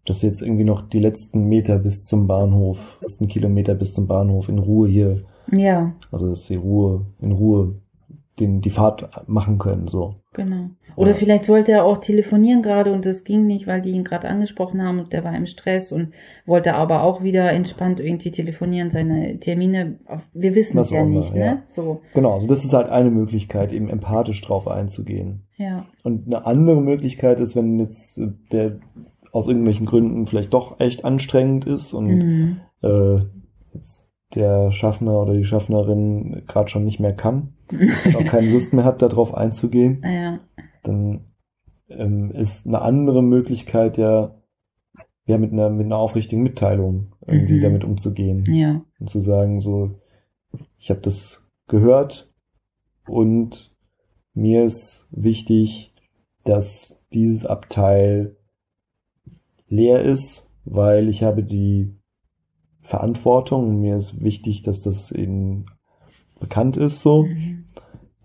das 0.05 0.21
jetzt 0.21 0.41
irgendwie 0.41 0.65
noch 0.65 0.89
die 0.89 0.99
letzten 0.99 1.47
Meter 1.47 1.79
bis 1.79 2.05
zum 2.05 2.27
Bahnhof, 2.27 2.97
letzten 3.01 3.27
Kilometer 3.27 3.73
bis 3.73 3.93
zum 3.93 4.07
Bahnhof 4.07 4.49
in 4.49 4.59
Ruhe 4.59 4.89
hier, 4.89 5.23
Ja, 5.51 5.95
also 6.11 6.29
dass 6.29 6.45
sie 6.45 6.55
Ruhe, 6.55 7.05
in 7.21 7.31
Ruhe 7.31 7.75
den, 8.39 8.61
die 8.61 8.69
Fahrt 8.71 9.09
machen 9.27 9.57
können, 9.59 9.87
so. 9.87 10.15
genau. 10.33 10.69
Oder 10.95 11.11
Ja. 11.11 11.15
vielleicht 11.15 11.49
wollte 11.49 11.71
er 11.71 11.85
auch 11.85 11.97
telefonieren 11.97 12.61
gerade 12.61 12.91
und 12.93 13.03
das 13.05 13.23
ging 13.23 13.47
nicht, 13.47 13.65
weil 13.65 13.81
die 13.81 13.91
ihn 13.91 14.03
gerade 14.03 14.27
angesprochen 14.27 14.83
haben 14.83 14.99
und 14.99 15.11
der 15.13 15.23
war 15.23 15.35
im 15.35 15.45
Stress 15.47 15.91
und 15.91 16.13
wollte 16.45 16.75
aber 16.75 17.01
auch 17.03 17.23
wieder 17.23 17.51
entspannt 17.51 17.99
irgendwie 17.99 18.29
telefonieren, 18.31 18.91
seine 18.91 19.39
Termine. 19.39 19.97
Wir 20.33 20.53
wissen 20.55 20.77
es 20.79 20.91
ja 20.91 21.03
nicht, 21.03 21.33
ja. 21.35 21.53
ne? 21.55 21.63
So, 21.67 22.01
Genau, 22.13 22.33
also 22.33 22.47
das 22.47 22.63
ist 22.63 22.73
halt 22.73 22.89
eine 22.89 23.09
Möglichkeit, 23.11 23.71
eben 23.71 23.89
empathisch 23.89 24.41
drauf 24.41 24.67
einzugehen. 24.67 25.43
ja. 25.57 25.85
Und 26.03 26.27
eine 26.27 26.45
andere 26.45 26.81
Möglichkeit 26.81 27.39
ist, 27.39 27.55
wenn 27.55 27.79
jetzt 27.79 28.17
äh, 28.19 28.27
der 28.51 28.77
aus 29.31 29.47
irgendwelchen 29.47 29.87
Gründen 29.87 30.27
vielleicht 30.27 30.53
doch 30.53 30.79
echt 30.79 31.05
anstrengend 31.05 31.65
ist 31.65 31.93
und 31.93 32.07
Mhm. 32.07 32.57
äh, 32.83 33.15
jetzt 33.73 34.02
der 34.35 34.71
Schaffner 34.71 35.21
oder 35.21 35.33
die 35.33 35.45
Schaffnerin 35.45 36.43
gerade 36.47 36.69
schon 36.69 36.83
nicht 36.85 36.99
mehr 36.99 37.13
kann 37.13 37.53
und 37.69 38.15
auch 38.15 38.25
keine 38.25 38.51
Lust 38.51 38.73
mehr 38.73 38.83
hat, 38.85 39.01
darauf 39.01 39.33
einzugehen, 39.33 40.01
Ja, 40.03 40.39
dann 40.83 41.25
ähm, 41.89 42.31
ist 42.31 42.65
eine 42.67 42.81
andere 42.81 43.21
Möglichkeit 43.23 43.97
ja, 43.97 44.35
ja 45.25 45.37
mit 45.37 45.51
einer, 45.53 45.69
mit 45.69 45.85
einer 45.85 45.97
aufrichtigen 45.97 46.43
Mitteilung 46.43 47.13
irgendwie 47.27 47.57
Mhm. 47.57 47.61
damit 47.61 47.83
umzugehen 47.83 48.43
ja, 48.47 48.81
und 48.99 49.09
zu 49.09 49.19
sagen 49.19 49.59
so, 49.61 49.99
ich 50.77 50.89
habe 50.89 51.01
das 51.01 51.43
gehört 51.67 52.29
und 53.07 53.71
mir 54.33 54.63
ist 54.65 55.07
wichtig, 55.11 55.93
dass 56.43 56.99
dieses 57.13 57.45
Abteil 57.45 58.35
leer 59.67 60.01
ist, 60.03 60.47
weil 60.65 61.07
ich 61.09 61.23
habe 61.23 61.43
die 61.43 61.95
Verantwortung 62.83 63.79
mir 63.81 63.95
ist 63.97 64.21
wichtig, 64.23 64.61
dass 64.61 64.81
das 64.81 65.11
eben 65.11 65.65
bekannt 66.39 66.77
ist 66.77 67.01
so, 67.01 67.23
Mhm. 67.23 67.65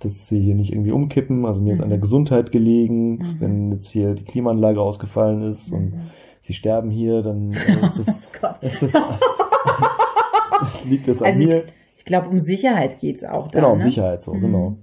dass 0.00 0.28
sie 0.28 0.40
hier 0.40 0.54
nicht 0.54 0.72
irgendwie 0.72 0.90
umkippen, 0.92 1.46
also 1.46 1.60
mir 1.60 1.72
ist 1.72 1.80
an 1.80 1.88
der 1.88 1.98
Mhm. 1.98 2.02
Gesundheit 2.02 2.52
gelegen, 2.52 3.16
Mhm. 3.18 3.36
wenn 3.40 3.72
jetzt 3.72 3.88
hier 3.90 4.14
die 4.14 4.24
Klimaanlage 4.24 4.80
ausgefallen 4.80 5.42
ist 5.42 5.72
und 5.72 5.94
Mhm. 5.94 6.00
sie 6.40 6.54
sterben 6.54 6.90
hier, 6.90 7.22
dann 7.22 7.50
ist 7.92 7.98
das, 7.98 8.30
Oh 8.42 8.46
ist 8.60 8.82
das, 8.82 8.92
das 8.92 10.84
liegt 10.84 11.08
das 11.08 11.22
an 11.22 11.28
Also 11.28 11.40
ich- 11.40 11.46
mir. 11.46 11.64
Ich 11.96 12.04
glaube, 12.04 12.28
um 12.28 12.38
Sicherheit 12.38 13.00
geht's 13.00 13.22
auch. 13.22 13.48
Da, 13.48 13.58
Genau, 13.60 13.72
um 13.72 13.78
ne? 13.78 13.84
Sicherheit 13.84 14.22
so, 14.22 14.32
Mhm. 14.34 14.40
genau. 14.40 14.76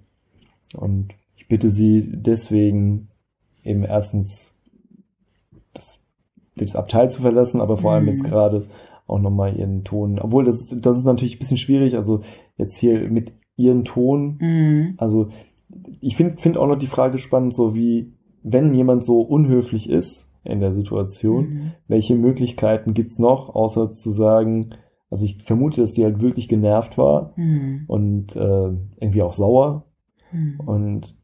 Und 0.76 1.10
ich 1.38 1.48
bitte 1.48 1.70
Sie 1.72 2.04
deswegen 2.14 3.08
eben 3.64 3.84
erstens 3.84 4.54
das, 5.74 5.98
das 6.56 6.76
Abteil 6.76 7.10
zu 7.10 7.22
verlassen, 7.22 7.62
aber 7.62 7.78
vor 7.78 7.94
allem 7.94 8.04
Mhm. 8.04 8.10
jetzt 8.10 8.24
gerade 8.24 8.68
auch 9.08 9.20
nochmal 9.20 9.56
Ihren 9.58 9.84
Ton, 9.84 10.20
obwohl 10.20 10.46
das, 10.46 10.68
das 10.76 10.98
ist 10.98 11.06
natürlich 11.06 11.36
ein 11.36 11.40
bisschen 11.40 11.58
schwierig, 11.58 11.96
also 11.96 12.22
jetzt 12.58 12.78
hier 12.78 13.10
mit 13.10 13.32
Ihren 13.56 13.84
Ton, 13.86 14.38
Mhm. 14.42 14.94
also 14.98 15.30
ich 16.02 16.16
finde 16.16 16.38
find 16.38 16.58
auch 16.58 16.68
noch 16.68 16.78
die 16.78 16.88
Frage 16.88 17.18
spannend, 17.18 17.56
so 17.56 17.74
wie, 17.76 18.14
wenn 18.44 18.74
jemand 18.74 19.04
so 19.06 19.22
unhöflich 19.22 19.90
ist 19.90 20.32
in 20.44 20.60
der 20.60 20.72
Situation, 20.74 21.46
Mhm. 21.50 21.72
welche 21.88 22.16
Möglichkeiten 22.16 22.94
gibt's 22.94 23.20
noch, 23.20 23.54
außer 23.54 23.92
zu 23.92 24.12
sagen, 24.12 24.72
also 25.10 25.24
ich 25.26 25.44
vermute, 25.44 25.82
dass 25.82 25.94
die 25.94 26.04
halt 26.04 26.22
wirklich 26.22 26.48
genervt 26.48 26.98
war 26.98 27.34
Mhm. 27.36 27.84
und 27.88 28.36
äh, 28.36 28.72
irgendwie 29.00 29.22
auch 29.22 29.32
sauer 29.34 29.86
Mhm. 30.32 30.60
und 30.66 31.16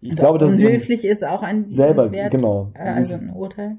ich 0.00 0.14
glaube, 0.14 0.38
dass 0.38 0.50
unhöflich 0.60 1.04
ist 1.04 1.24
auch 1.26 1.42
ein 1.42 1.68
selber 1.68 2.12
Wert, 2.12 2.30
genau 2.30 2.70
äh, 2.74 2.80
also 2.80 3.14
ein 3.14 3.30
Urteil. 3.30 3.78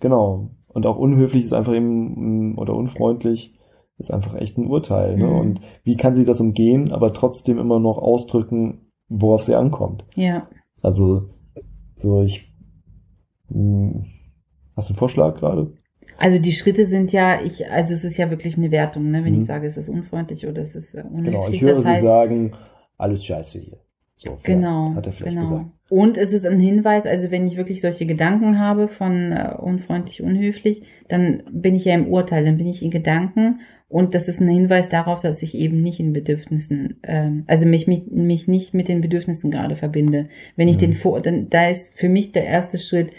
genau 0.00 0.50
und 0.68 0.86
auch 0.86 0.96
unhöflich 0.98 1.44
ist 1.44 1.52
einfach 1.52 1.74
eben 1.74 2.52
mm, 2.52 2.58
oder 2.58 2.74
unfreundlich 2.74 3.54
ist 3.98 4.12
einfach 4.12 4.34
echt 4.36 4.56
ein 4.58 4.66
Urteil 4.68 5.16
ne? 5.16 5.26
Mhm. 5.26 5.38
und 5.38 5.60
wie 5.82 5.96
kann 5.96 6.14
sie 6.14 6.24
das 6.24 6.40
umgehen, 6.40 6.92
aber 6.92 7.12
trotzdem 7.12 7.58
immer 7.58 7.80
noch 7.80 7.98
ausdrücken, 7.98 8.90
worauf 9.08 9.42
sie 9.44 9.54
ankommt. 9.56 10.04
Ja. 10.14 10.48
Also 10.82 11.30
so 11.96 12.22
ich 12.22 12.52
mh, 13.48 14.04
hast 14.76 14.88
du 14.88 14.92
einen 14.92 14.98
Vorschlag 14.98 15.36
gerade? 15.36 15.72
Also 16.20 16.40
die 16.40 16.52
Schritte 16.52 16.84
sind 16.86 17.12
ja, 17.12 17.40
ich, 17.42 17.70
also 17.70 17.94
es 17.94 18.02
ist 18.04 18.16
ja 18.16 18.28
wirklich 18.30 18.56
eine 18.56 18.70
Wertung, 18.72 19.10
ne? 19.10 19.24
wenn 19.24 19.34
Mhm. 19.34 19.40
ich 19.40 19.46
sage, 19.46 19.66
es 19.68 19.76
ist 19.76 19.88
unfreundlich 19.88 20.46
oder 20.46 20.62
es 20.62 20.74
ist 20.74 20.94
äh, 20.94 21.02
unhöflich. 21.02 21.24
Genau, 21.32 21.48
ich 21.48 21.62
höre 21.62 21.74
das 21.74 21.82
sie 21.82 21.88
heißt, 21.88 22.02
sagen, 22.02 22.52
alles 22.96 23.24
scheiße 23.24 23.60
hier. 23.60 23.78
So, 24.16 24.36
Genau, 24.42 24.94
hat 24.94 25.06
er 25.06 25.12
vielleicht 25.12 25.36
genau. 25.36 25.48
gesagt. 25.48 25.66
Und 25.90 26.18
es 26.18 26.32
ist 26.34 26.44
ein 26.44 26.60
Hinweis, 26.60 27.06
also 27.06 27.30
wenn 27.30 27.46
ich 27.46 27.56
wirklich 27.56 27.80
solche 27.80 28.04
Gedanken 28.04 28.58
habe 28.58 28.88
von 28.88 29.32
äh, 29.32 29.54
unfreundlich, 29.58 30.22
unhöflich, 30.22 30.82
dann 31.08 31.42
bin 31.50 31.74
ich 31.74 31.86
ja 31.86 31.94
im 31.94 32.08
Urteil, 32.08 32.44
dann 32.44 32.58
bin 32.58 32.66
ich 32.66 32.82
in 32.82 32.90
Gedanken 32.90 33.60
und 33.88 34.14
das 34.14 34.28
ist 34.28 34.40
ein 34.40 34.50
Hinweis 34.50 34.90
darauf, 34.90 35.22
dass 35.22 35.42
ich 35.42 35.54
eben 35.54 35.80
nicht 35.80 35.98
in 35.98 36.12
Bedürfnissen, 36.12 37.00
ähm, 37.04 37.44
also 37.46 37.64
mich, 37.66 37.86
mich, 37.86 38.02
mich 38.10 38.46
nicht 38.46 38.74
mit 38.74 38.88
den 38.88 39.00
Bedürfnissen 39.00 39.50
gerade 39.50 39.76
verbinde. 39.76 40.28
Wenn 40.56 40.68
ich 40.68 40.76
Mhm. 40.76 40.80
den, 40.80 40.92
Fo- 40.94 41.18
dann, 41.20 41.48
da 41.48 41.68
ist 41.70 41.98
für 41.98 42.10
mich 42.10 42.32
der 42.32 42.44
erste 42.44 42.76
Schritt, 42.78 43.12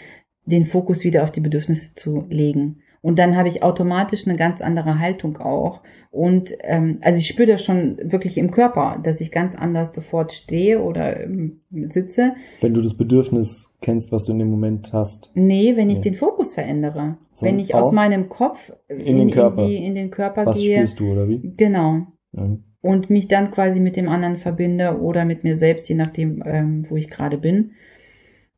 den 0.46 0.64
Fokus 0.64 1.02
wieder 1.02 1.24
auf 1.24 1.32
die 1.32 1.40
Bedürfnisse 1.40 1.96
zu 1.96 2.24
legen. 2.30 2.82
Und 3.02 3.18
dann 3.18 3.36
habe 3.36 3.48
ich 3.48 3.62
automatisch 3.64 4.28
eine 4.28 4.36
ganz 4.36 4.60
andere 4.60 5.00
Haltung 5.00 5.38
auch. 5.38 5.80
Und 6.10 6.52
ähm, 6.62 6.98
also 7.02 7.18
ich 7.18 7.28
spüre 7.28 7.46
das 7.52 7.64
schon 7.64 7.96
wirklich 8.02 8.36
im 8.36 8.50
Körper, 8.50 9.00
dass 9.02 9.20
ich 9.20 9.30
ganz 9.30 9.54
anders 9.54 9.94
sofort 9.94 10.32
stehe 10.32 10.82
oder 10.82 11.22
ähm, 11.22 11.60
sitze. 11.70 12.32
Wenn 12.60 12.74
du 12.74 12.82
das 12.82 12.96
Bedürfnis 12.96 13.72
kennst, 13.80 14.10
was 14.10 14.24
du 14.24 14.32
in 14.32 14.40
dem 14.40 14.50
Moment 14.50 14.92
hast, 14.92 15.30
Nee, 15.34 15.76
wenn 15.76 15.88
ich 15.88 16.00
den 16.00 16.14
Fokus 16.14 16.54
verändere. 16.54 17.16
So, 17.32 17.46
wenn 17.46 17.60
ich 17.60 17.76
aus 17.76 17.92
meinem 17.92 18.28
Kopf 18.28 18.72
In 18.88 19.18
den 19.18 19.30
Körper. 19.30 19.62
In, 19.62 19.68
die, 19.68 19.76
in 19.76 19.94
den 19.94 20.10
Körper 20.10 20.46
was 20.46 20.58
gehe. 20.58 20.78
spürst 20.78 20.98
du 20.98 21.12
oder 21.12 21.28
wie? 21.28 21.54
Genau. 21.56 22.08
Mhm. 22.32 22.64
Und 22.82 23.08
mich 23.08 23.28
dann 23.28 23.52
quasi 23.52 23.78
mit 23.78 23.96
dem 23.96 24.08
anderen 24.08 24.36
verbinde 24.36 24.98
oder 25.00 25.24
mit 25.24 25.44
mir 25.44 25.54
selbst, 25.54 25.88
je 25.88 25.94
nachdem, 25.94 26.42
ähm, 26.44 26.86
wo 26.88 26.96
ich 26.96 27.08
gerade 27.08 27.38
bin. 27.38 27.72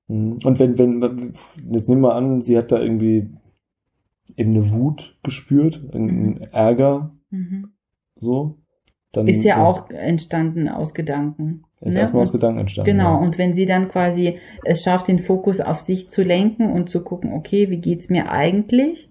Mhm. 0.09 0.38
Und 0.42 0.59
wenn, 0.59 0.78
wenn, 0.78 1.35
jetzt 1.71 1.88
nehmen 1.88 2.02
wir 2.02 2.14
an, 2.14 2.40
sie 2.40 2.56
hat 2.56 2.73
da 2.73 2.80
irgendwie 2.80 3.28
eben 4.37 4.56
eine 4.56 4.71
Wut 4.73 5.18
gespürt, 5.23 5.82
einen 5.92 6.40
Ärger, 6.52 7.12
Mhm. 7.32 7.72
so, 8.16 8.58
dann 9.12 9.28
Ist 9.28 9.44
ja 9.44 9.62
auch 9.62 9.90
entstanden 9.90 10.68
aus 10.68 10.94
Gedanken. 10.94 11.64
ist 11.80 11.94
ne? 11.94 12.00
erstmal 12.00 12.22
aus 12.22 12.32
Gedanken 12.32 12.60
entstanden. 12.60 12.90
Genau, 12.90 13.14
ja. 13.14 13.16
und 13.16 13.36
wenn 13.36 13.52
sie 13.52 13.66
dann 13.66 13.88
quasi 13.88 14.38
es 14.64 14.82
schafft, 14.82 15.08
den 15.08 15.18
Fokus 15.18 15.60
auf 15.60 15.80
sich 15.80 16.08
zu 16.08 16.22
lenken 16.22 16.70
und 16.70 16.88
zu 16.88 17.02
gucken, 17.02 17.32
okay, 17.34 17.68
wie 17.68 17.78
geht's 17.78 18.08
mir 18.08 18.30
eigentlich? 18.30 19.10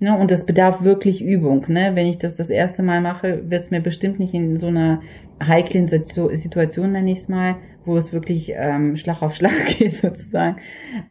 Ne, 0.00 0.16
und 0.16 0.30
das 0.30 0.46
bedarf 0.46 0.82
wirklich 0.82 1.22
Übung. 1.22 1.64
Ne? 1.68 1.92
Wenn 1.94 2.06
ich 2.06 2.18
das 2.18 2.36
das 2.36 2.50
erste 2.50 2.84
Mal 2.84 3.00
mache, 3.00 3.50
wird 3.50 3.62
es 3.62 3.70
mir 3.72 3.80
bestimmt 3.80 4.20
nicht 4.20 4.32
in 4.32 4.56
so 4.56 4.68
einer 4.68 5.00
heiklen 5.42 5.86
Situation, 5.86 6.92
nenne 6.92 7.10
ich 7.10 7.18
es 7.18 7.28
mal, 7.28 7.56
wo 7.84 7.96
es 7.96 8.12
wirklich 8.12 8.52
ähm, 8.54 8.96
Schlag 8.96 9.22
auf 9.22 9.34
Schlag 9.34 9.66
geht 9.78 9.94
sozusagen, 9.94 10.58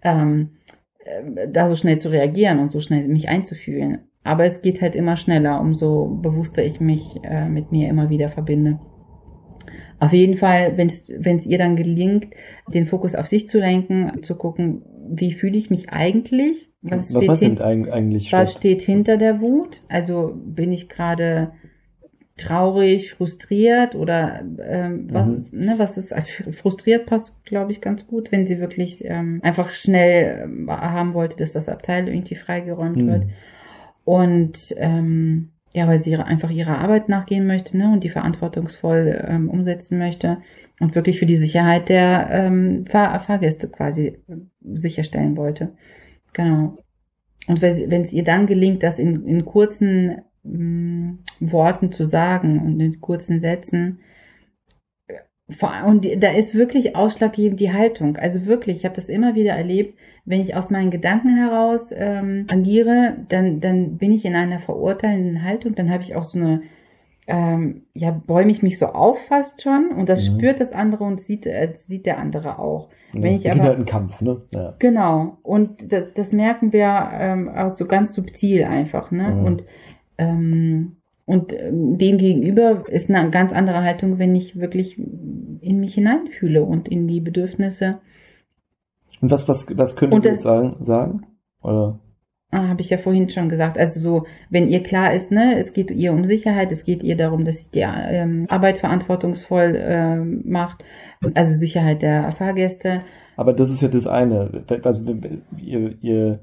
ähm, 0.04 0.52
äh, 1.00 1.50
da 1.50 1.68
so 1.68 1.76
schnell 1.76 1.98
zu 1.98 2.10
reagieren 2.10 2.60
und 2.60 2.72
so 2.72 2.80
schnell 2.80 3.08
mich 3.08 3.28
einzufühlen. 3.28 4.08
Aber 4.28 4.46
es 4.46 4.62
geht 4.62 4.82
halt 4.82 4.96
immer 4.96 5.18
schneller, 5.18 5.60
umso 5.62 6.20
bewusster 6.22 6.64
ich 6.64 6.80
mich 6.80 7.20
äh, 7.24 7.48
mit 7.48 7.72
mir 7.72 7.90
immer 7.90 8.10
wieder 8.10 8.30
verbinde. 8.30 8.80
Auf 10.00 10.14
jeden 10.14 10.36
Fall, 10.36 10.78
wenn 10.78 10.90
es 11.38 11.46
ihr 11.46 11.58
dann 11.58 11.76
gelingt, 11.76 12.28
den 12.72 12.86
Fokus 12.86 13.16
auf 13.16 13.28
sich 13.28 13.50
zu 13.50 13.58
lenken, 13.58 14.22
zu 14.22 14.36
gucken, 14.36 14.84
wie 15.10 15.34
fühle 15.34 15.58
ich 15.58 15.70
mich 15.70 15.90
eigentlich? 15.90 16.70
Was, 16.82 17.14
was 17.16 17.38
steht, 17.38 17.60
hin 17.60 17.90
eigentlich 17.90 18.32
was 18.32 18.54
steht 18.54 18.82
hinter 18.82 19.18
der 19.18 19.42
Wut? 19.42 19.82
Also 19.88 20.34
bin 20.36 20.72
ich 20.72 20.90
gerade 20.90 21.54
traurig, 22.38 23.14
frustriert 23.14 23.96
oder 23.96 24.42
ähm, 24.64 25.08
was, 25.12 25.28
mhm. 25.28 25.48
ne, 25.52 25.76
was 25.78 25.98
ist 25.98 26.14
frustriert 26.52 27.08
passt, 27.08 27.44
glaube 27.46 27.72
ich, 27.72 27.82
ganz 27.82 28.06
gut, 28.06 28.32
wenn 28.32 28.46
sie 28.46 28.60
wirklich 28.60 29.04
ähm, 29.04 29.40
einfach 29.44 29.72
schnell 29.72 30.44
ähm, 30.44 30.70
haben 30.70 31.16
wollte, 31.16 31.38
dass 31.38 31.54
das 31.54 31.68
Abteil 31.68 32.08
irgendwie 32.08 32.36
freigeräumt 32.36 32.98
mhm. 32.98 33.08
wird. 33.08 33.24
Und 34.08 34.74
ähm, 34.78 35.50
ja, 35.74 35.86
weil 35.86 36.00
sie 36.00 36.16
einfach 36.16 36.50
ihrer 36.50 36.78
Arbeit 36.78 37.10
nachgehen 37.10 37.46
möchte 37.46 37.76
ne, 37.76 37.92
und 37.92 38.06
die 38.06 38.10
verantwortungsvoll 38.10 39.26
ähm, 39.28 39.50
umsetzen 39.50 39.98
möchte 39.98 40.38
und 40.80 40.96
wirklich 40.96 41.20
für 41.20 41.26
die 41.26 41.36
Sicherheit 41.36 41.90
der 41.90 42.30
ähm, 42.32 42.86
Fahr 42.86 43.20
Fahrgäste 43.20 43.68
quasi 43.68 44.20
sicherstellen 44.64 45.36
wollte. 45.36 45.74
Genau. 46.32 46.78
Und 47.48 47.62
wenn 47.62 48.02
es 48.02 48.14
ihr 48.14 48.24
dann 48.24 48.48
gelingt, 48.48 48.82
das 48.82 48.98
in, 48.98 49.28
in 49.28 49.44
kurzen 49.44 50.22
mh, 50.44 50.54
mm, 50.54 51.20
Worten 51.42 51.92
zu 51.92 52.06
sagen 52.06 52.60
und 52.60 52.80
in 52.80 53.02
kurzen 53.02 53.42
Sätzen, 53.42 54.00
und 55.86 56.08
da 56.24 56.32
ist 56.32 56.56
wirklich 56.56 56.96
ausschlaggebend 56.96 57.60
die 57.60 57.74
Haltung. 57.74 58.16
Also 58.16 58.46
wirklich, 58.46 58.78
ich 58.78 58.86
habe 58.86 58.96
das 58.96 59.10
immer 59.10 59.36
wieder 59.36 59.52
erlebt, 59.52 59.98
wenn 60.28 60.42
ich 60.42 60.56
aus 60.56 60.70
meinen 60.70 60.92
Gedanken 60.92 61.38
heraus 61.38 61.90
ähm, 61.96 62.46
agiere, 62.50 63.16
dann, 63.30 63.62
dann 63.62 63.98
bin 63.98 64.12
ich 64.12 64.26
in 64.26 64.36
einer 64.36 64.60
verurteilenden 64.60 65.44
Haltung, 65.44 65.74
dann 65.74 65.90
habe 65.90 66.04
ich 66.04 66.16
auch 66.18 66.26
so 66.26 66.38
eine, 66.38 66.64
ähm, 67.28 67.84
ja, 67.94 68.12
bäume 68.12 68.52
ich 68.52 68.62
mich 68.62 68.78
so 68.78 68.88
auf 68.88 69.20
fast 69.28 69.62
schon 69.62 69.90
und 69.90 70.10
das 70.10 70.30
mhm. 70.30 70.36
spürt 70.36 70.60
das 70.60 70.74
andere 70.74 71.06
und 71.06 71.22
sieht, 71.22 71.46
äh, 71.46 71.74
sieht 71.76 72.06
der 72.06 72.20
andere 72.20 72.60
auch. 72.60 72.90
Ja, 73.14 73.22
wenn 73.22 73.36
ich 73.36 73.50
aber, 73.50 73.64
halt 73.64 73.80
ein 73.80 73.86
Kampf, 73.86 74.22
ne? 74.22 74.42
Ja. 74.54 74.76
Genau. 74.80 75.38
Und 75.44 75.94
das, 75.94 76.14
das 76.14 76.34
merken 76.34 76.74
wir 76.74 77.10
ähm, 77.14 77.48
auch 77.48 77.78
so 77.78 77.86
ganz 77.86 78.14
subtil 78.14 78.66
einfach, 78.66 79.12
ne? 79.12 79.30
Mhm. 79.30 79.46
Und 79.46 79.64
ähm, 80.18 80.98
und 81.26 81.54
ähm, 81.54 81.98
dem 81.98 82.18
gegenüber 82.18 82.84
ist 82.88 83.10
eine 83.10 83.30
ganz 83.32 83.54
andere 83.54 83.84
Haltung, 83.84 84.20
wenn 84.20 84.36
ich 84.36 84.60
wirklich 84.60 84.98
in 84.98 85.80
mich 85.80 85.94
hineinfühle 85.94 86.64
und 86.64 86.90
in 86.90 87.08
die 87.08 87.22
Bedürfnisse 87.22 88.00
und 89.22 89.32
was, 89.32 89.48
was, 89.48 89.66
was 89.76 89.96
können 89.96 90.20
Sie 90.20 90.28
jetzt 90.28 90.44
sagen, 90.44 90.76
sagen? 90.80 91.26
Oder? 91.62 92.00
Ah, 92.50 92.70
habe 92.70 92.82
ich 92.82 92.90
ja 92.90 92.98
vorhin 92.98 93.30
schon 93.30 93.50
gesagt. 93.50 93.78
Also 93.78 94.00
so, 94.00 94.26
wenn 94.50 94.70
ihr 94.70 94.82
klar 94.82 95.14
ist, 95.14 95.32
ne, 95.32 95.58
es 95.58 95.74
geht 95.74 95.92
ihr 95.92 96.14
um 96.14 96.24
Sicherheit, 96.24 96.72
es 96.72 96.86
geht 96.86 97.04
ihr 97.04 97.18
darum, 97.18 97.44
dass 97.44 97.66
sie 97.66 97.72
die 97.72 97.80
ähm, 97.82 98.46
Arbeit 98.50 98.78
verantwortungsvoll 98.78 99.76
ähm, 99.78 100.44
macht, 100.46 100.84
also 101.34 101.52
Sicherheit 101.54 102.02
der 102.02 102.32
Fahrgäste. 102.32 103.02
Aber 103.36 103.52
das 103.52 103.70
ist 103.70 103.82
ja 103.82 103.90
das 103.90 104.08
eine. 104.08 104.64
Also 104.84 105.04
ihr, 105.58 105.96
ihr 106.02 106.40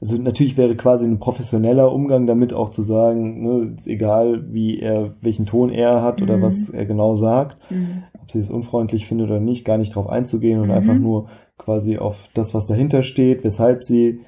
also 0.00 0.18
natürlich 0.18 0.58
wäre 0.58 0.76
quasi 0.76 1.06
ein 1.06 1.18
professioneller 1.18 1.90
Umgang 1.90 2.26
damit 2.26 2.52
auch 2.52 2.70
zu 2.70 2.82
sagen, 2.82 3.42
ne, 3.42 3.74
ist 3.76 3.86
egal 3.86 4.52
wie 4.52 4.78
er, 4.78 5.14
welchen 5.20 5.46
Ton 5.46 5.70
er 5.70 6.02
hat 6.02 6.20
oder 6.20 6.36
mhm. 6.36 6.42
was 6.42 6.68
er 6.68 6.84
genau 6.84 7.14
sagt, 7.14 7.70
mhm. 7.70 8.02
Ob 8.24 8.30
sie 8.30 8.38
es 8.38 8.50
unfreundlich 8.50 9.06
findet 9.06 9.28
oder 9.28 9.38
nicht, 9.40 9.66
gar 9.66 9.76
nicht 9.76 9.94
drauf 9.94 10.08
einzugehen 10.08 10.60
und 10.60 10.68
mhm. 10.68 10.74
einfach 10.74 10.94
nur 10.94 11.28
quasi 11.58 11.98
auf 11.98 12.28
das, 12.32 12.54
was 12.54 12.64
dahinter 12.64 13.02
steht, 13.02 13.44
weshalb 13.44 13.84
sie 13.84 14.20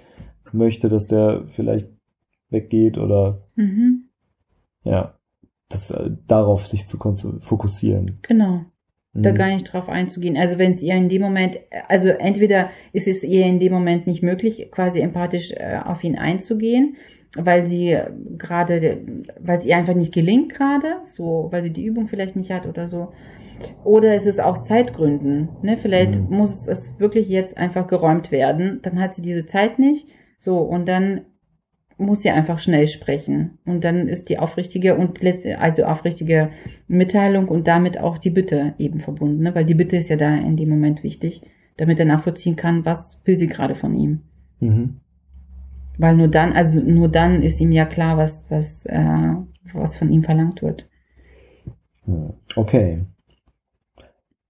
möchte, 0.53 0.91
dass 0.91 1.07
der 1.07 1.45
vielleicht 1.49 1.89
weggeht 2.51 2.99
oder 2.99 3.43
mhm. 3.55 4.11
ja, 4.85 5.19
das 5.71 5.91
äh, 5.91 6.11
darauf 6.27 6.67
sich 6.67 6.87
zu 6.87 6.99
fokussieren. 7.41 8.19
Genau. 8.23 8.67
Da 9.23 9.31
mhm. 9.31 9.35
gar 9.35 9.49
nicht 9.49 9.73
drauf 9.73 9.89
einzugehen. 9.89 10.37
Also 10.37 10.59
wenn 10.59 10.73
es 10.73 10.83
ihr 10.83 10.95
in 10.95 11.09
dem 11.09 11.23
Moment, 11.23 11.59
also 11.89 12.09
entweder 12.09 12.71
ist 12.93 13.09
es 13.09 13.23
ihr 13.23 13.47
in 13.47 13.61
dem 13.61 13.73
Moment 13.73 14.07
nicht 14.07 14.23
möglich, 14.23 14.69
quasi 14.71 15.01
empathisch 15.01 15.53
äh, 15.53 15.81
auf 15.85 16.05
ihn 16.05 16.17
einzugehen, 16.17 16.97
weil 17.37 17.67
sie 17.67 17.99
gerade, 18.39 19.01
weil 19.41 19.59
es 19.59 19.65
ihr 19.65 19.77
einfach 19.77 19.95
nicht 19.95 20.13
gelingt 20.13 20.55
gerade, 20.55 20.97
so, 21.07 21.49
weil 21.51 21.63
sie 21.63 21.73
die 21.73 21.85
Übung 21.85 22.09
vielleicht 22.09 22.37
nicht 22.37 22.51
hat 22.51 22.67
oder 22.67 22.89
so. 22.89 23.13
Oder 23.85 24.15
ist 24.15 24.27
es 24.27 24.39
aus 24.39 24.65
Zeitgründen? 24.65 25.49
Ne? 25.63 25.77
Vielleicht 25.77 26.15
mhm. 26.15 26.37
muss 26.37 26.69
es 26.69 26.99
wirklich 26.99 27.29
jetzt 27.29 27.57
einfach 27.57 27.87
geräumt 27.87 28.31
werden. 28.31 28.81
Dann 28.83 29.01
hat 29.01 29.15
sie 29.15 29.23
diese 29.23 29.47
Zeit 29.47 29.79
nicht. 29.79 30.07
So, 30.39 30.59
und 30.59 30.87
dann 30.87 31.23
muss 31.99 32.23
sie 32.23 32.31
einfach 32.31 32.59
schnell 32.59 32.89
sprechen. 32.89 33.59
Und 33.65 33.85
dann 33.85 34.09
ist 34.09 34.29
die 34.29 34.39
aufrichtige 34.39 34.97
und 34.97 35.23
letzte, 35.23 35.59
also 35.59 35.85
aufrichtige 35.85 36.51
Mitteilung 36.89 37.49
und 37.49 37.67
damit 37.67 37.99
auch 37.99 38.19
die 38.19 38.31
Bitte 38.31 38.75
eben 38.79 39.01
verbunden. 39.01 39.43
Ne? 39.43 39.55
Weil 39.55 39.65
die 39.65 39.75
Bitte 39.75 39.97
ist 39.97 40.11
ja 40.11 40.17
da 40.17 40.35
in 40.35 40.57
dem 40.57 40.69
Moment 40.69 41.03
wichtig, 41.03 41.43
damit 41.77 41.99
er 41.99 42.07
nachvollziehen 42.07 42.57
kann, 42.57 42.85
was 42.85 43.19
will 43.25 43.37
sie 43.37 43.47
gerade 43.49 43.75
von 43.75 43.95
ihm. 43.95 44.23
Mhm. 44.61 45.01
Weil 45.99 46.17
nur 46.17 46.29
dann, 46.29 46.53
also 46.53 46.81
nur 46.81 47.09
dann 47.09 47.43
ist 47.43 47.61
ihm 47.61 47.73
ja 47.73 47.87
klar, 47.87 48.19
was, 48.19 48.45
was, 48.51 48.85
äh, 48.87 49.35
was 49.73 49.97
von 49.97 50.11
ihm 50.11 50.23
verlangt 50.23 50.61
wird. 50.61 50.89
Okay. 52.55 53.05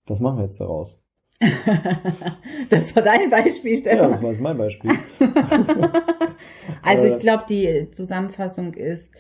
Was 0.06 0.20
machen 0.20 0.38
wir 0.38 0.44
jetzt 0.44 0.60
daraus? 0.60 1.00
das 2.70 2.96
war 2.96 3.02
dein 3.02 3.28
Beispiel, 3.28 3.76
Stefan. 3.76 3.98
Ja, 3.98 4.08
das 4.08 4.22
war 4.22 4.30
jetzt 4.30 4.40
mein 4.40 4.56
Beispiel. 4.56 4.90
also 6.82 7.06
ich 7.06 7.18
glaube, 7.18 7.44
die 7.48 7.90
Zusammenfassung 7.90 8.74
ist, 8.74 9.10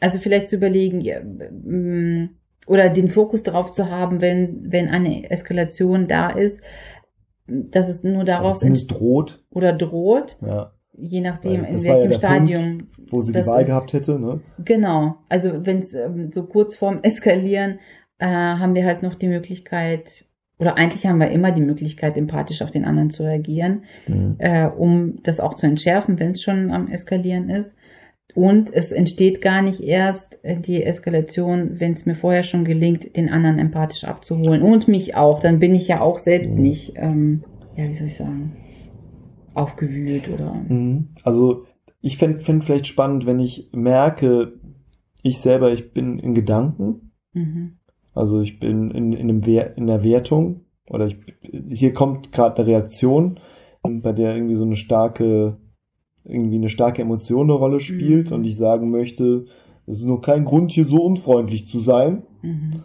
also 0.00 0.18
vielleicht 0.18 0.48
zu 0.48 0.56
überlegen, 0.56 1.00
mm, 1.64 2.30
oder 2.66 2.88
den 2.90 3.08
Fokus 3.08 3.42
darauf 3.42 3.72
zu 3.72 3.90
haben, 3.90 4.20
wenn, 4.20 4.72
wenn 4.72 4.88
eine 4.88 5.30
Eskalation 5.30 6.08
da 6.08 6.30
ist, 6.30 6.60
dass 7.46 7.88
es 7.88 8.04
nur 8.04 8.24
daraus 8.24 8.62
also 8.62 8.86
droht. 8.86 9.42
Oder 9.50 9.72
droht. 9.72 10.36
Ja. 10.44 10.72
Je 11.00 11.20
nachdem, 11.20 11.64
in 11.64 11.82
welchem 11.82 12.10
ja 12.10 12.16
Stadium. 12.16 12.78
Punkt, 12.78 13.12
wo 13.12 13.20
sie 13.20 13.32
die 13.32 13.46
Wahl 13.46 13.62
ist. 13.62 13.66
gehabt 13.68 13.92
hätte, 13.92 14.18
ne? 14.18 14.40
Genau. 14.64 15.16
Also 15.28 15.64
wenn 15.64 15.78
es 15.78 15.94
ähm, 15.94 16.30
so 16.32 16.44
kurz 16.44 16.76
vorm 16.76 17.00
Eskalieren 17.02 17.78
äh, 18.18 18.26
haben 18.26 18.74
wir 18.74 18.84
halt 18.84 19.02
noch 19.02 19.14
die 19.14 19.28
Möglichkeit, 19.28 20.24
oder 20.58 20.76
eigentlich 20.76 21.06
haben 21.06 21.20
wir 21.20 21.30
immer 21.30 21.52
die 21.52 21.62
Möglichkeit, 21.62 22.16
empathisch 22.16 22.62
auf 22.62 22.70
den 22.70 22.84
anderen 22.84 23.10
zu 23.10 23.22
reagieren, 23.22 23.84
mhm. 24.06 24.36
äh, 24.38 24.66
um 24.66 25.22
das 25.22 25.40
auch 25.40 25.54
zu 25.54 25.66
entschärfen, 25.66 26.18
wenn 26.18 26.32
es 26.32 26.42
schon 26.42 26.70
am 26.70 26.88
Eskalieren 26.88 27.48
ist. 27.48 27.74
Und 28.34 28.72
es 28.72 28.92
entsteht 28.92 29.40
gar 29.40 29.62
nicht 29.62 29.80
erst 29.80 30.38
äh, 30.44 30.60
die 30.60 30.82
Eskalation, 30.82 31.80
wenn 31.80 31.92
es 31.92 32.06
mir 32.06 32.14
vorher 32.14 32.42
schon 32.42 32.64
gelingt, 32.64 33.16
den 33.16 33.30
anderen 33.30 33.58
empathisch 33.58 34.04
abzuholen. 34.04 34.62
Und 34.62 34.86
mich 34.86 35.16
auch. 35.16 35.40
Dann 35.40 35.58
bin 35.58 35.74
ich 35.74 35.88
ja 35.88 36.00
auch 36.00 36.18
selbst 36.18 36.54
mhm. 36.54 36.62
nicht, 36.62 36.92
ähm, 36.96 37.44
ja, 37.76 37.88
wie 37.88 37.94
soll 37.94 38.08
ich 38.08 38.16
sagen, 38.16 38.56
aufgewühlt 39.54 40.28
oder. 40.28 40.54
Mhm. 40.54 41.08
Also 41.22 41.64
ich 42.00 42.18
fände 42.18 42.40
fänd 42.40 42.64
vielleicht 42.64 42.86
spannend, 42.86 43.26
wenn 43.26 43.40
ich 43.40 43.70
merke, 43.72 44.52
ich 45.22 45.38
selber, 45.38 45.72
ich 45.72 45.92
bin 45.92 46.18
in 46.18 46.34
Gedanken. 46.34 47.12
Mhm. 47.32 47.77
Also 48.18 48.40
ich 48.40 48.58
bin 48.58 48.90
in, 48.90 49.12
in, 49.12 49.28
einem 49.28 49.46
Wer 49.46 49.76
in 49.76 49.86
der 49.86 50.02
Wertung 50.02 50.62
oder 50.90 51.06
ich, 51.06 51.16
hier 51.70 51.94
kommt 51.94 52.32
gerade 52.32 52.56
eine 52.56 52.66
Reaktion, 52.66 53.38
bei 53.82 54.12
der 54.12 54.34
irgendwie 54.34 54.56
so 54.56 54.64
eine 54.64 54.76
starke, 54.76 55.56
irgendwie 56.24 56.56
eine 56.56 56.68
starke 56.68 57.02
Emotion 57.02 57.44
eine 57.44 57.58
Rolle 57.58 57.80
spielt 57.80 58.30
mhm. 58.30 58.36
und 58.36 58.44
ich 58.44 58.56
sagen 58.56 58.90
möchte, 58.90 59.46
es 59.86 59.98
ist 59.98 60.04
nur 60.04 60.20
kein 60.20 60.44
Grund, 60.44 60.72
hier 60.72 60.84
so 60.84 61.02
unfreundlich 61.02 61.68
zu 61.68 61.80
sein. 61.80 62.24
Mhm. 62.42 62.82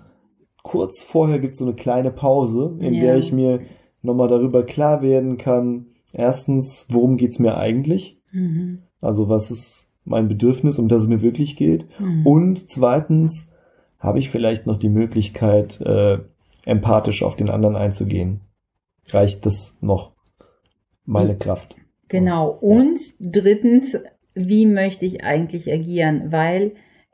Kurz 0.62 1.04
vorher 1.04 1.40
gibt 1.40 1.54
es 1.54 1.60
so 1.60 1.66
eine 1.66 1.74
kleine 1.74 2.12
Pause, 2.12 2.78
in 2.80 2.94
ja. 2.94 3.02
der 3.02 3.18
ich 3.18 3.34
mir 3.34 3.62
nochmal 4.02 4.30
darüber 4.30 4.64
klar 4.64 5.02
werden 5.02 5.38
kann, 5.38 5.88
erstens, 6.14 6.86
worum 6.90 7.18
geht's 7.18 7.40
mir 7.40 7.58
eigentlich? 7.58 8.22
Mhm. 8.32 8.84
Also 9.02 9.28
was 9.30 9.52
ist 9.52 9.90
mein 10.06 10.28
Bedürfnis, 10.28 10.80
um 10.80 10.88
das 10.88 11.04
es 11.04 11.08
mir 11.08 11.22
wirklich 11.22 11.56
geht? 11.56 11.88
Mhm. 12.00 12.26
Und 12.26 12.70
zweitens, 12.70 13.50
habe 14.04 14.20
ich 14.20 14.30
vielleicht 14.30 14.68
noch 14.68 14.78
die 14.78 14.90
Möglichkeit, 14.90 15.80
äh, 15.82 16.20
empathisch 16.66 17.24
auf 17.24 17.36
den 17.36 17.50
anderen 17.50 17.76
einzugehen. 17.76 18.42
Reicht 19.10 19.46
das 19.46 19.78
noch? 19.82 20.12
Meine 21.06 21.36
Kraft. 21.36 21.76
Genau. 22.10 22.50
Und 22.50 23.00
drittens, 23.20 23.98
wie 24.36 24.66
möchte 24.66 25.06
ich 25.06 25.24
eigentlich 25.24 25.72
agieren? 25.72 26.32
Weil 26.32 26.74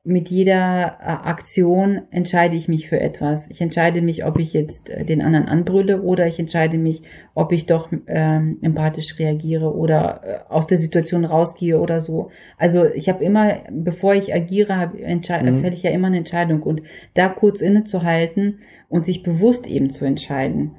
mit 0.10 0.30
jeder 0.30 0.98
äh, 1.00 1.06
Aktion 1.06 2.02
entscheide 2.12 2.56
ich 2.56 2.68
mich 2.68 2.90
für 2.90 3.00
etwas. 3.00 3.48
Ich 3.50 3.62
entscheide 3.62 4.02
mich, 4.02 4.26
ob 4.26 4.40
ich 4.40 4.52
jetzt 4.54 4.90
äh, 4.90 5.06
den 5.06 5.22
anderen 5.22 5.48
anbrülle 5.48 6.02
oder 6.02 6.28
ich 6.28 6.40
entscheide 6.40 6.78
mich, 6.78 7.04
ob 7.36 7.52
ich 7.52 7.66
doch 7.66 7.90
ähm, 8.08 8.58
empathisch 8.62 9.18
reagiere 9.20 9.74
oder 9.74 10.22
äh, 10.24 10.52
aus 10.52 10.68
der 10.68 10.78
Situation 10.78 11.24
rausgehe 11.26 11.80
oder 11.80 12.02
so. 12.02 12.32
Also 12.58 12.86
ich 12.86 13.08
habe 13.08 13.24
immer, 13.24 13.60
bevor 13.72 14.16
ich 14.16 14.34
agiere, 14.34 14.78
hab, 14.78 14.94
Mhm. 14.96 15.62
fälle 15.62 15.74
ich 15.76 15.84
ja 15.84 15.92
immer 15.92 16.08
eine 16.08 16.18
Entscheidung. 16.18 16.64
Und 16.64 16.82
da 17.14 17.30
kurz 17.30 17.62
innezuhalten 17.62 18.60
und 18.90 19.06
sich 19.06 19.24
bewusst 19.24 19.68
eben 19.68 19.92
zu 19.92 20.04
entscheiden, 20.06 20.72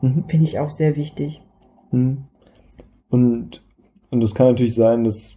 Mhm. 0.00 0.24
finde 0.28 0.44
ich 0.44 0.58
auch 0.58 0.70
sehr 0.70 0.96
wichtig. 0.96 1.42
Mhm. 1.90 2.24
Und, 3.10 3.62
und 4.10 4.22
es 4.24 4.34
kann 4.34 4.46
natürlich 4.48 4.74
sein, 4.74 5.04
dass 5.04 5.36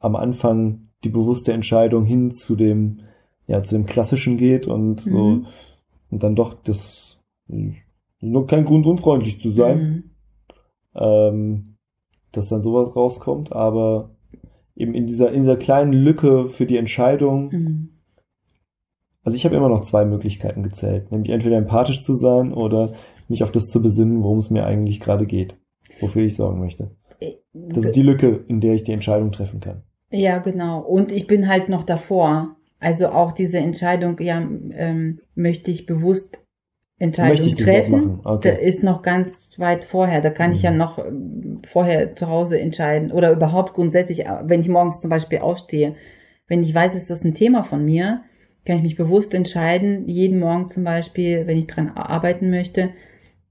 am 0.00 0.16
Anfang 0.16 0.87
die 1.04 1.08
bewusste 1.08 1.52
Entscheidung 1.52 2.04
hin 2.04 2.30
zu 2.32 2.56
dem, 2.56 3.00
ja, 3.46 3.62
zu 3.62 3.76
dem 3.76 3.86
Klassischen 3.86 4.36
geht 4.36 4.66
und 4.66 5.00
so, 5.00 5.10
Mhm. 5.10 5.46
und 6.10 6.22
dann 6.22 6.34
doch 6.34 6.54
das, 6.62 7.18
nur 8.20 8.46
kein 8.46 8.64
Grund, 8.64 8.86
unfreundlich 8.86 9.40
zu 9.40 9.50
sein, 9.50 9.78
Mhm. 9.80 10.04
ähm, 10.94 11.74
dass 12.32 12.48
dann 12.48 12.62
sowas 12.62 12.94
rauskommt, 12.94 13.52
aber 13.52 14.10
eben 14.76 14.94
in 14.94 15.06
dieser, 15.06 15.32
in 15.32 15.42
dieser 15.42 15.56
kleinen 15.56 15.92
Lücke 15.92 16.48
für 16.48 16.66
die 16.66 16.76
Entscheidung, 16.76 17.48
Mhm. 17.50 17.88
also 19.22 19.36
ich 19.36 19.44
habe 19.44 19.56
immer 19.56 19.68
noch 19.68 19.82
zwei 19.82 20.04
Möglichkeiten 20.04 20.62
gezählt, 20.62 21.10
nämlich 21.10 21.30
entweder 21.30 21.56
empathisch 21.56 22.02
zu 22.02 22.14
sein 22.14 22.52
oder 22.52 22.94
mich 23.28 23.42
auf 23.42 23.52
das 23.52 23.68
zu 23.68 23.82
besinnen, 23.82 24.22
worum 24.22 24.38
es 24.38 24.50
mir 24.50 24.64
eigentlich 24.66 25.00
gerade 25.00 25.26
geht, 25.26 25.56
wofür 26.00 26.22
ich 26.24 26.36
sorgen 26.36 26.60
möchte. 26.60 26.90
Das 27.52 27.84
ist 27.84 27.96
die 27.96 28.02
Lücke, 28.02 28.44
in 28.46 28.60
der 28.60 28.74
ich 28.74 28.84
die 28.84 28.92
Entscheidung 28.92 29.32
treffen 29.32 29.60
kann. 29.60 29.82
Ja, 30.10 30.38
genau. 30.38 30.80
Und 30.80 31.12
ich 31.12 31.26
bin 31.26 31.48
halt 31.48 31.68
noch 31.68 31.84
davor. 31.84 32.56
Also 32.80 33.08
auch 33.08 33.32
diese 33.32 33.58
Entscheidung, 33.58 34.18
ja, 34.20 34.38
ähm, 34.38 35.20
möchte 35.34 35.70
ich 35.70 35.86
bewusst 35.86 36.38
Entscheidung 36.98 37.48
treffen? 37.56 38.20
Okay. 38.24 38.50
da 38.50 38.56
ist 38.56 38.82
noch 38.82 39.02
ganz 39.02 39.54
weit 39.58 39.84
vorher. 39.84 40.20
Da 40.20 40.30
kann 40.30 40.52
ich 40.52 40.62
ja 40.62 40.70
Mhm. 40.70 40.76
noch 40.76 40.98
ähm, 40.98 41.60
vorher 41.66 42.14
zu 42.16 42.28
Hause 42.28 42.58
entscheiden 42.60 43.12
oder 43.12 43.32
überhaupt 43.32 43.74
grundsätzlich, 43.74 44.26
äh, 44.26 44.42
wenn 44.44 44.60
ich 44.60 44.68
morgens 44.68 45.00
zum 45.00 45.10
Beispiel 45.10 45.38
aufstehe, 45.38 45.94
wenn 46.46 46.62
ich 46.62 46.74
weiß, 46.74 46.94
es 46.94 47.10
ist 47.10 47.24
ein 47.24 47.34
Thema 47.34 47.62
von 47.62 47.84
mir, 47.84 48.22
kann 48.64 48.76
ich 48.76 48.82
mich 48.82 48.96
bewusst 48.96 49.34
entscheiden, 49.34 50.08
jeden 50.08 50.38
Morgen 50.38 50.68
zum 50.68 50.84
Beispiel, 50.84 51.46
wenn 51.46 51.58
ich 51.58 51.66
dran 51.66 51.90
arbeiten 51.90 52.50
möchte, 52.50 52.90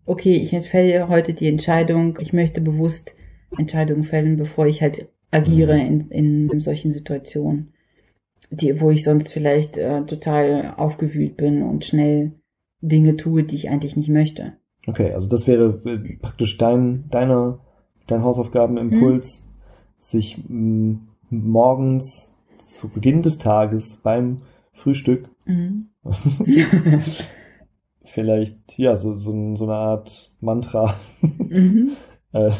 okay, 0.06 0.36
ich 0.36 0.68
fälle 0.70 1.08
heute 1.10 1.34
die 1.34 1.48
Entscheidung, 1.48 2.18
ich 2.22 2.34
möchte 2.34 2.62
bewusst 2.62 3.16
Entscheidungen 3.58 4.04
fällen, 4.04 4.38
bevor 4.38 4.68
ich 4.68 4.82
halt 4.82 5.08
agiere 5.32 5.76
Mhm. 5.76 6.10
in, 6.10 6.50
in 6.50 6.62
solchen 6.62 6.92
Situationen, 6.92 7.74
die, 8.50 8.80
wo 8.80 8.92
ich 8.92 9.04
sonst 9.04 9.32
vielleicht 9.32 9.78
äh, 9.78 10.04
total 10.06 10.74
aufgewühlt 10.78 11.38
bin 11.38 11.64
und 11.64 11.86
schnell 11.86 12.34
Dinge 12.82 13.18
tue, 13.18 13.44
die 13.44 13.56
ich 13.56 13.70
eigentlich 13.70 13.96
nicht 13.98 14.10
möchte. 14.10 14.54
Okay, 14.86 15.12
also 15.12 15.28
das 15.28 15.48
wäre 15.48 15.82
äh, 15.86 16.18
praktisch 16.18 16.58
dein, 16.58 17.10
deiner, 17.10 17.60
dein 18.08 18.24
Hausaufgabenimpuls, 18.24 19.50
sich 20.00 20.38
mh, 20.48 21.00
morgens 21.30 22.34
zu 22.66 22.88
Beginn 22.88 23.22
des 23.22 23.38
Tages 23.38 23.98
beim 24.04 24.42
Frühstück 24.72 25.30
Mhm. 25.46 25.88
vielleicht, 28.04 28.78
ja, 28.78 28.96
so, 28.98 29.16
so, 29.16 29.56
so 29.56 29.64
eine 29.66 29.74
Art 29.76 30.32
Mantra 30.40 30.96
Mhm. 31.22 31.92
äh, 32.34 32.52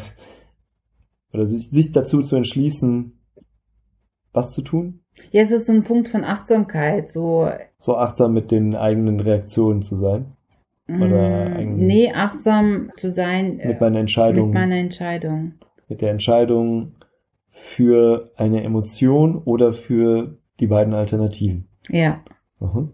oder 1.32 1.46
sich, 1.46 1.70
sich 1.70 1.92
dazu 1.92 2.22
zu 2.22 2.36
entschließen, 2.36 3.12
was 4.32 4.52
zu 4.52 4.62
tun, 4.62 5.00
Ja, 5.32 5.42
es 5.42 5.50
ist 5.50 5.66
so 5.66 5.72
ein 5.72 5.84
Punkt 5.84 6.08
von 6.08 6.24
Achtsamkeit, 6.24 7.10
so 7.10 7.48
so 7.78 7.96
achtsam 7.96 8.32
mit 8.34 8.50
den 8.50 8.74
eigenen 8.76 9.20
Reaktionen 9.20 9.82
zu 9.82 9.96
sein, 9.96 10.32
Oder 10.88 11.48
mm, 11.48 11.56
ein- 11.56 11.76
nee, 11.76 12.12
achtsam 12.12 12.90
zu 12.96 13.10
sein 13.10 13.58
äh, 13.60 13.68
mit 13.68 13.80
meiner 13.80 13.98
Entscheidung, 14.00 14.50
mit 14.50 14.54
meiner 14.54 14.76
Entscheidung. 14.76 15.54
mit 15.88 16.00
der 16.02 16.10
Entscheidung 16.10 16.92
für 17.50 18.30
eine 18.36 18.62
Emotion 18.62 19.36
oder 19.38 19.72
für 19.72 20.38
die 20.60 20.66
beiden 20.66 20.94
Alternativen. 20.94 21.66
Ja. 21.88 22.22
Mhm. 22.60 22.92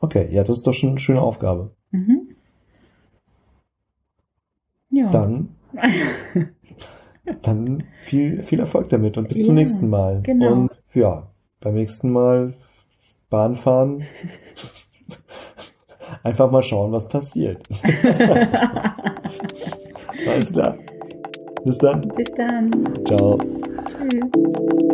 Okay, 0.00 0.28
ja, 0.32 0.42
das 0.44 0.58
ist 0.58 0.66
doch 0.66 0.72
schon 0.72 0.90
eine 0.90 0.98
schöne 0.98 1.20
Aufgabe. 1.20 1.74
Mhm. 1.90 2.28
Ja. 4.90 5.10
Dann, 5.10 5.48
dann 7.42 7.84
viel, 8.02 8.42
viel 8.42 8.60
Erfolg 8.60 8.88
damit 8.88 9.16
und 9.18 9.28
bis 9.28 9.38
Ja, 9.38 9.44
zum 9.46 9.54
nächsten 9.54 9.88
Mal. 9.88 10.20
genau. 10.22 10.52
Und 10.52 10.70
ja, 10.94 11.28
beim 11.60 11.74
nächsten 11.74 12.10
Mal 12.10 12.54
Bahn 13.30 13.54
fahren. 13.56 14.04
Einfach 16.22 16.50
mal 16.50 16.62
schauen, 16.62 16.92
was 16.92 17.08
passiert. 17.08 17.66
Alles 20.26 20.52
klar. 20.52 20.76
Bis 21.64 21.78
dann. 21.78 22.00
Bis 22.16 22.30
dann. 22.36 22.70
Ciao. 23.06 23.38
Tschüss. 23.86 24.92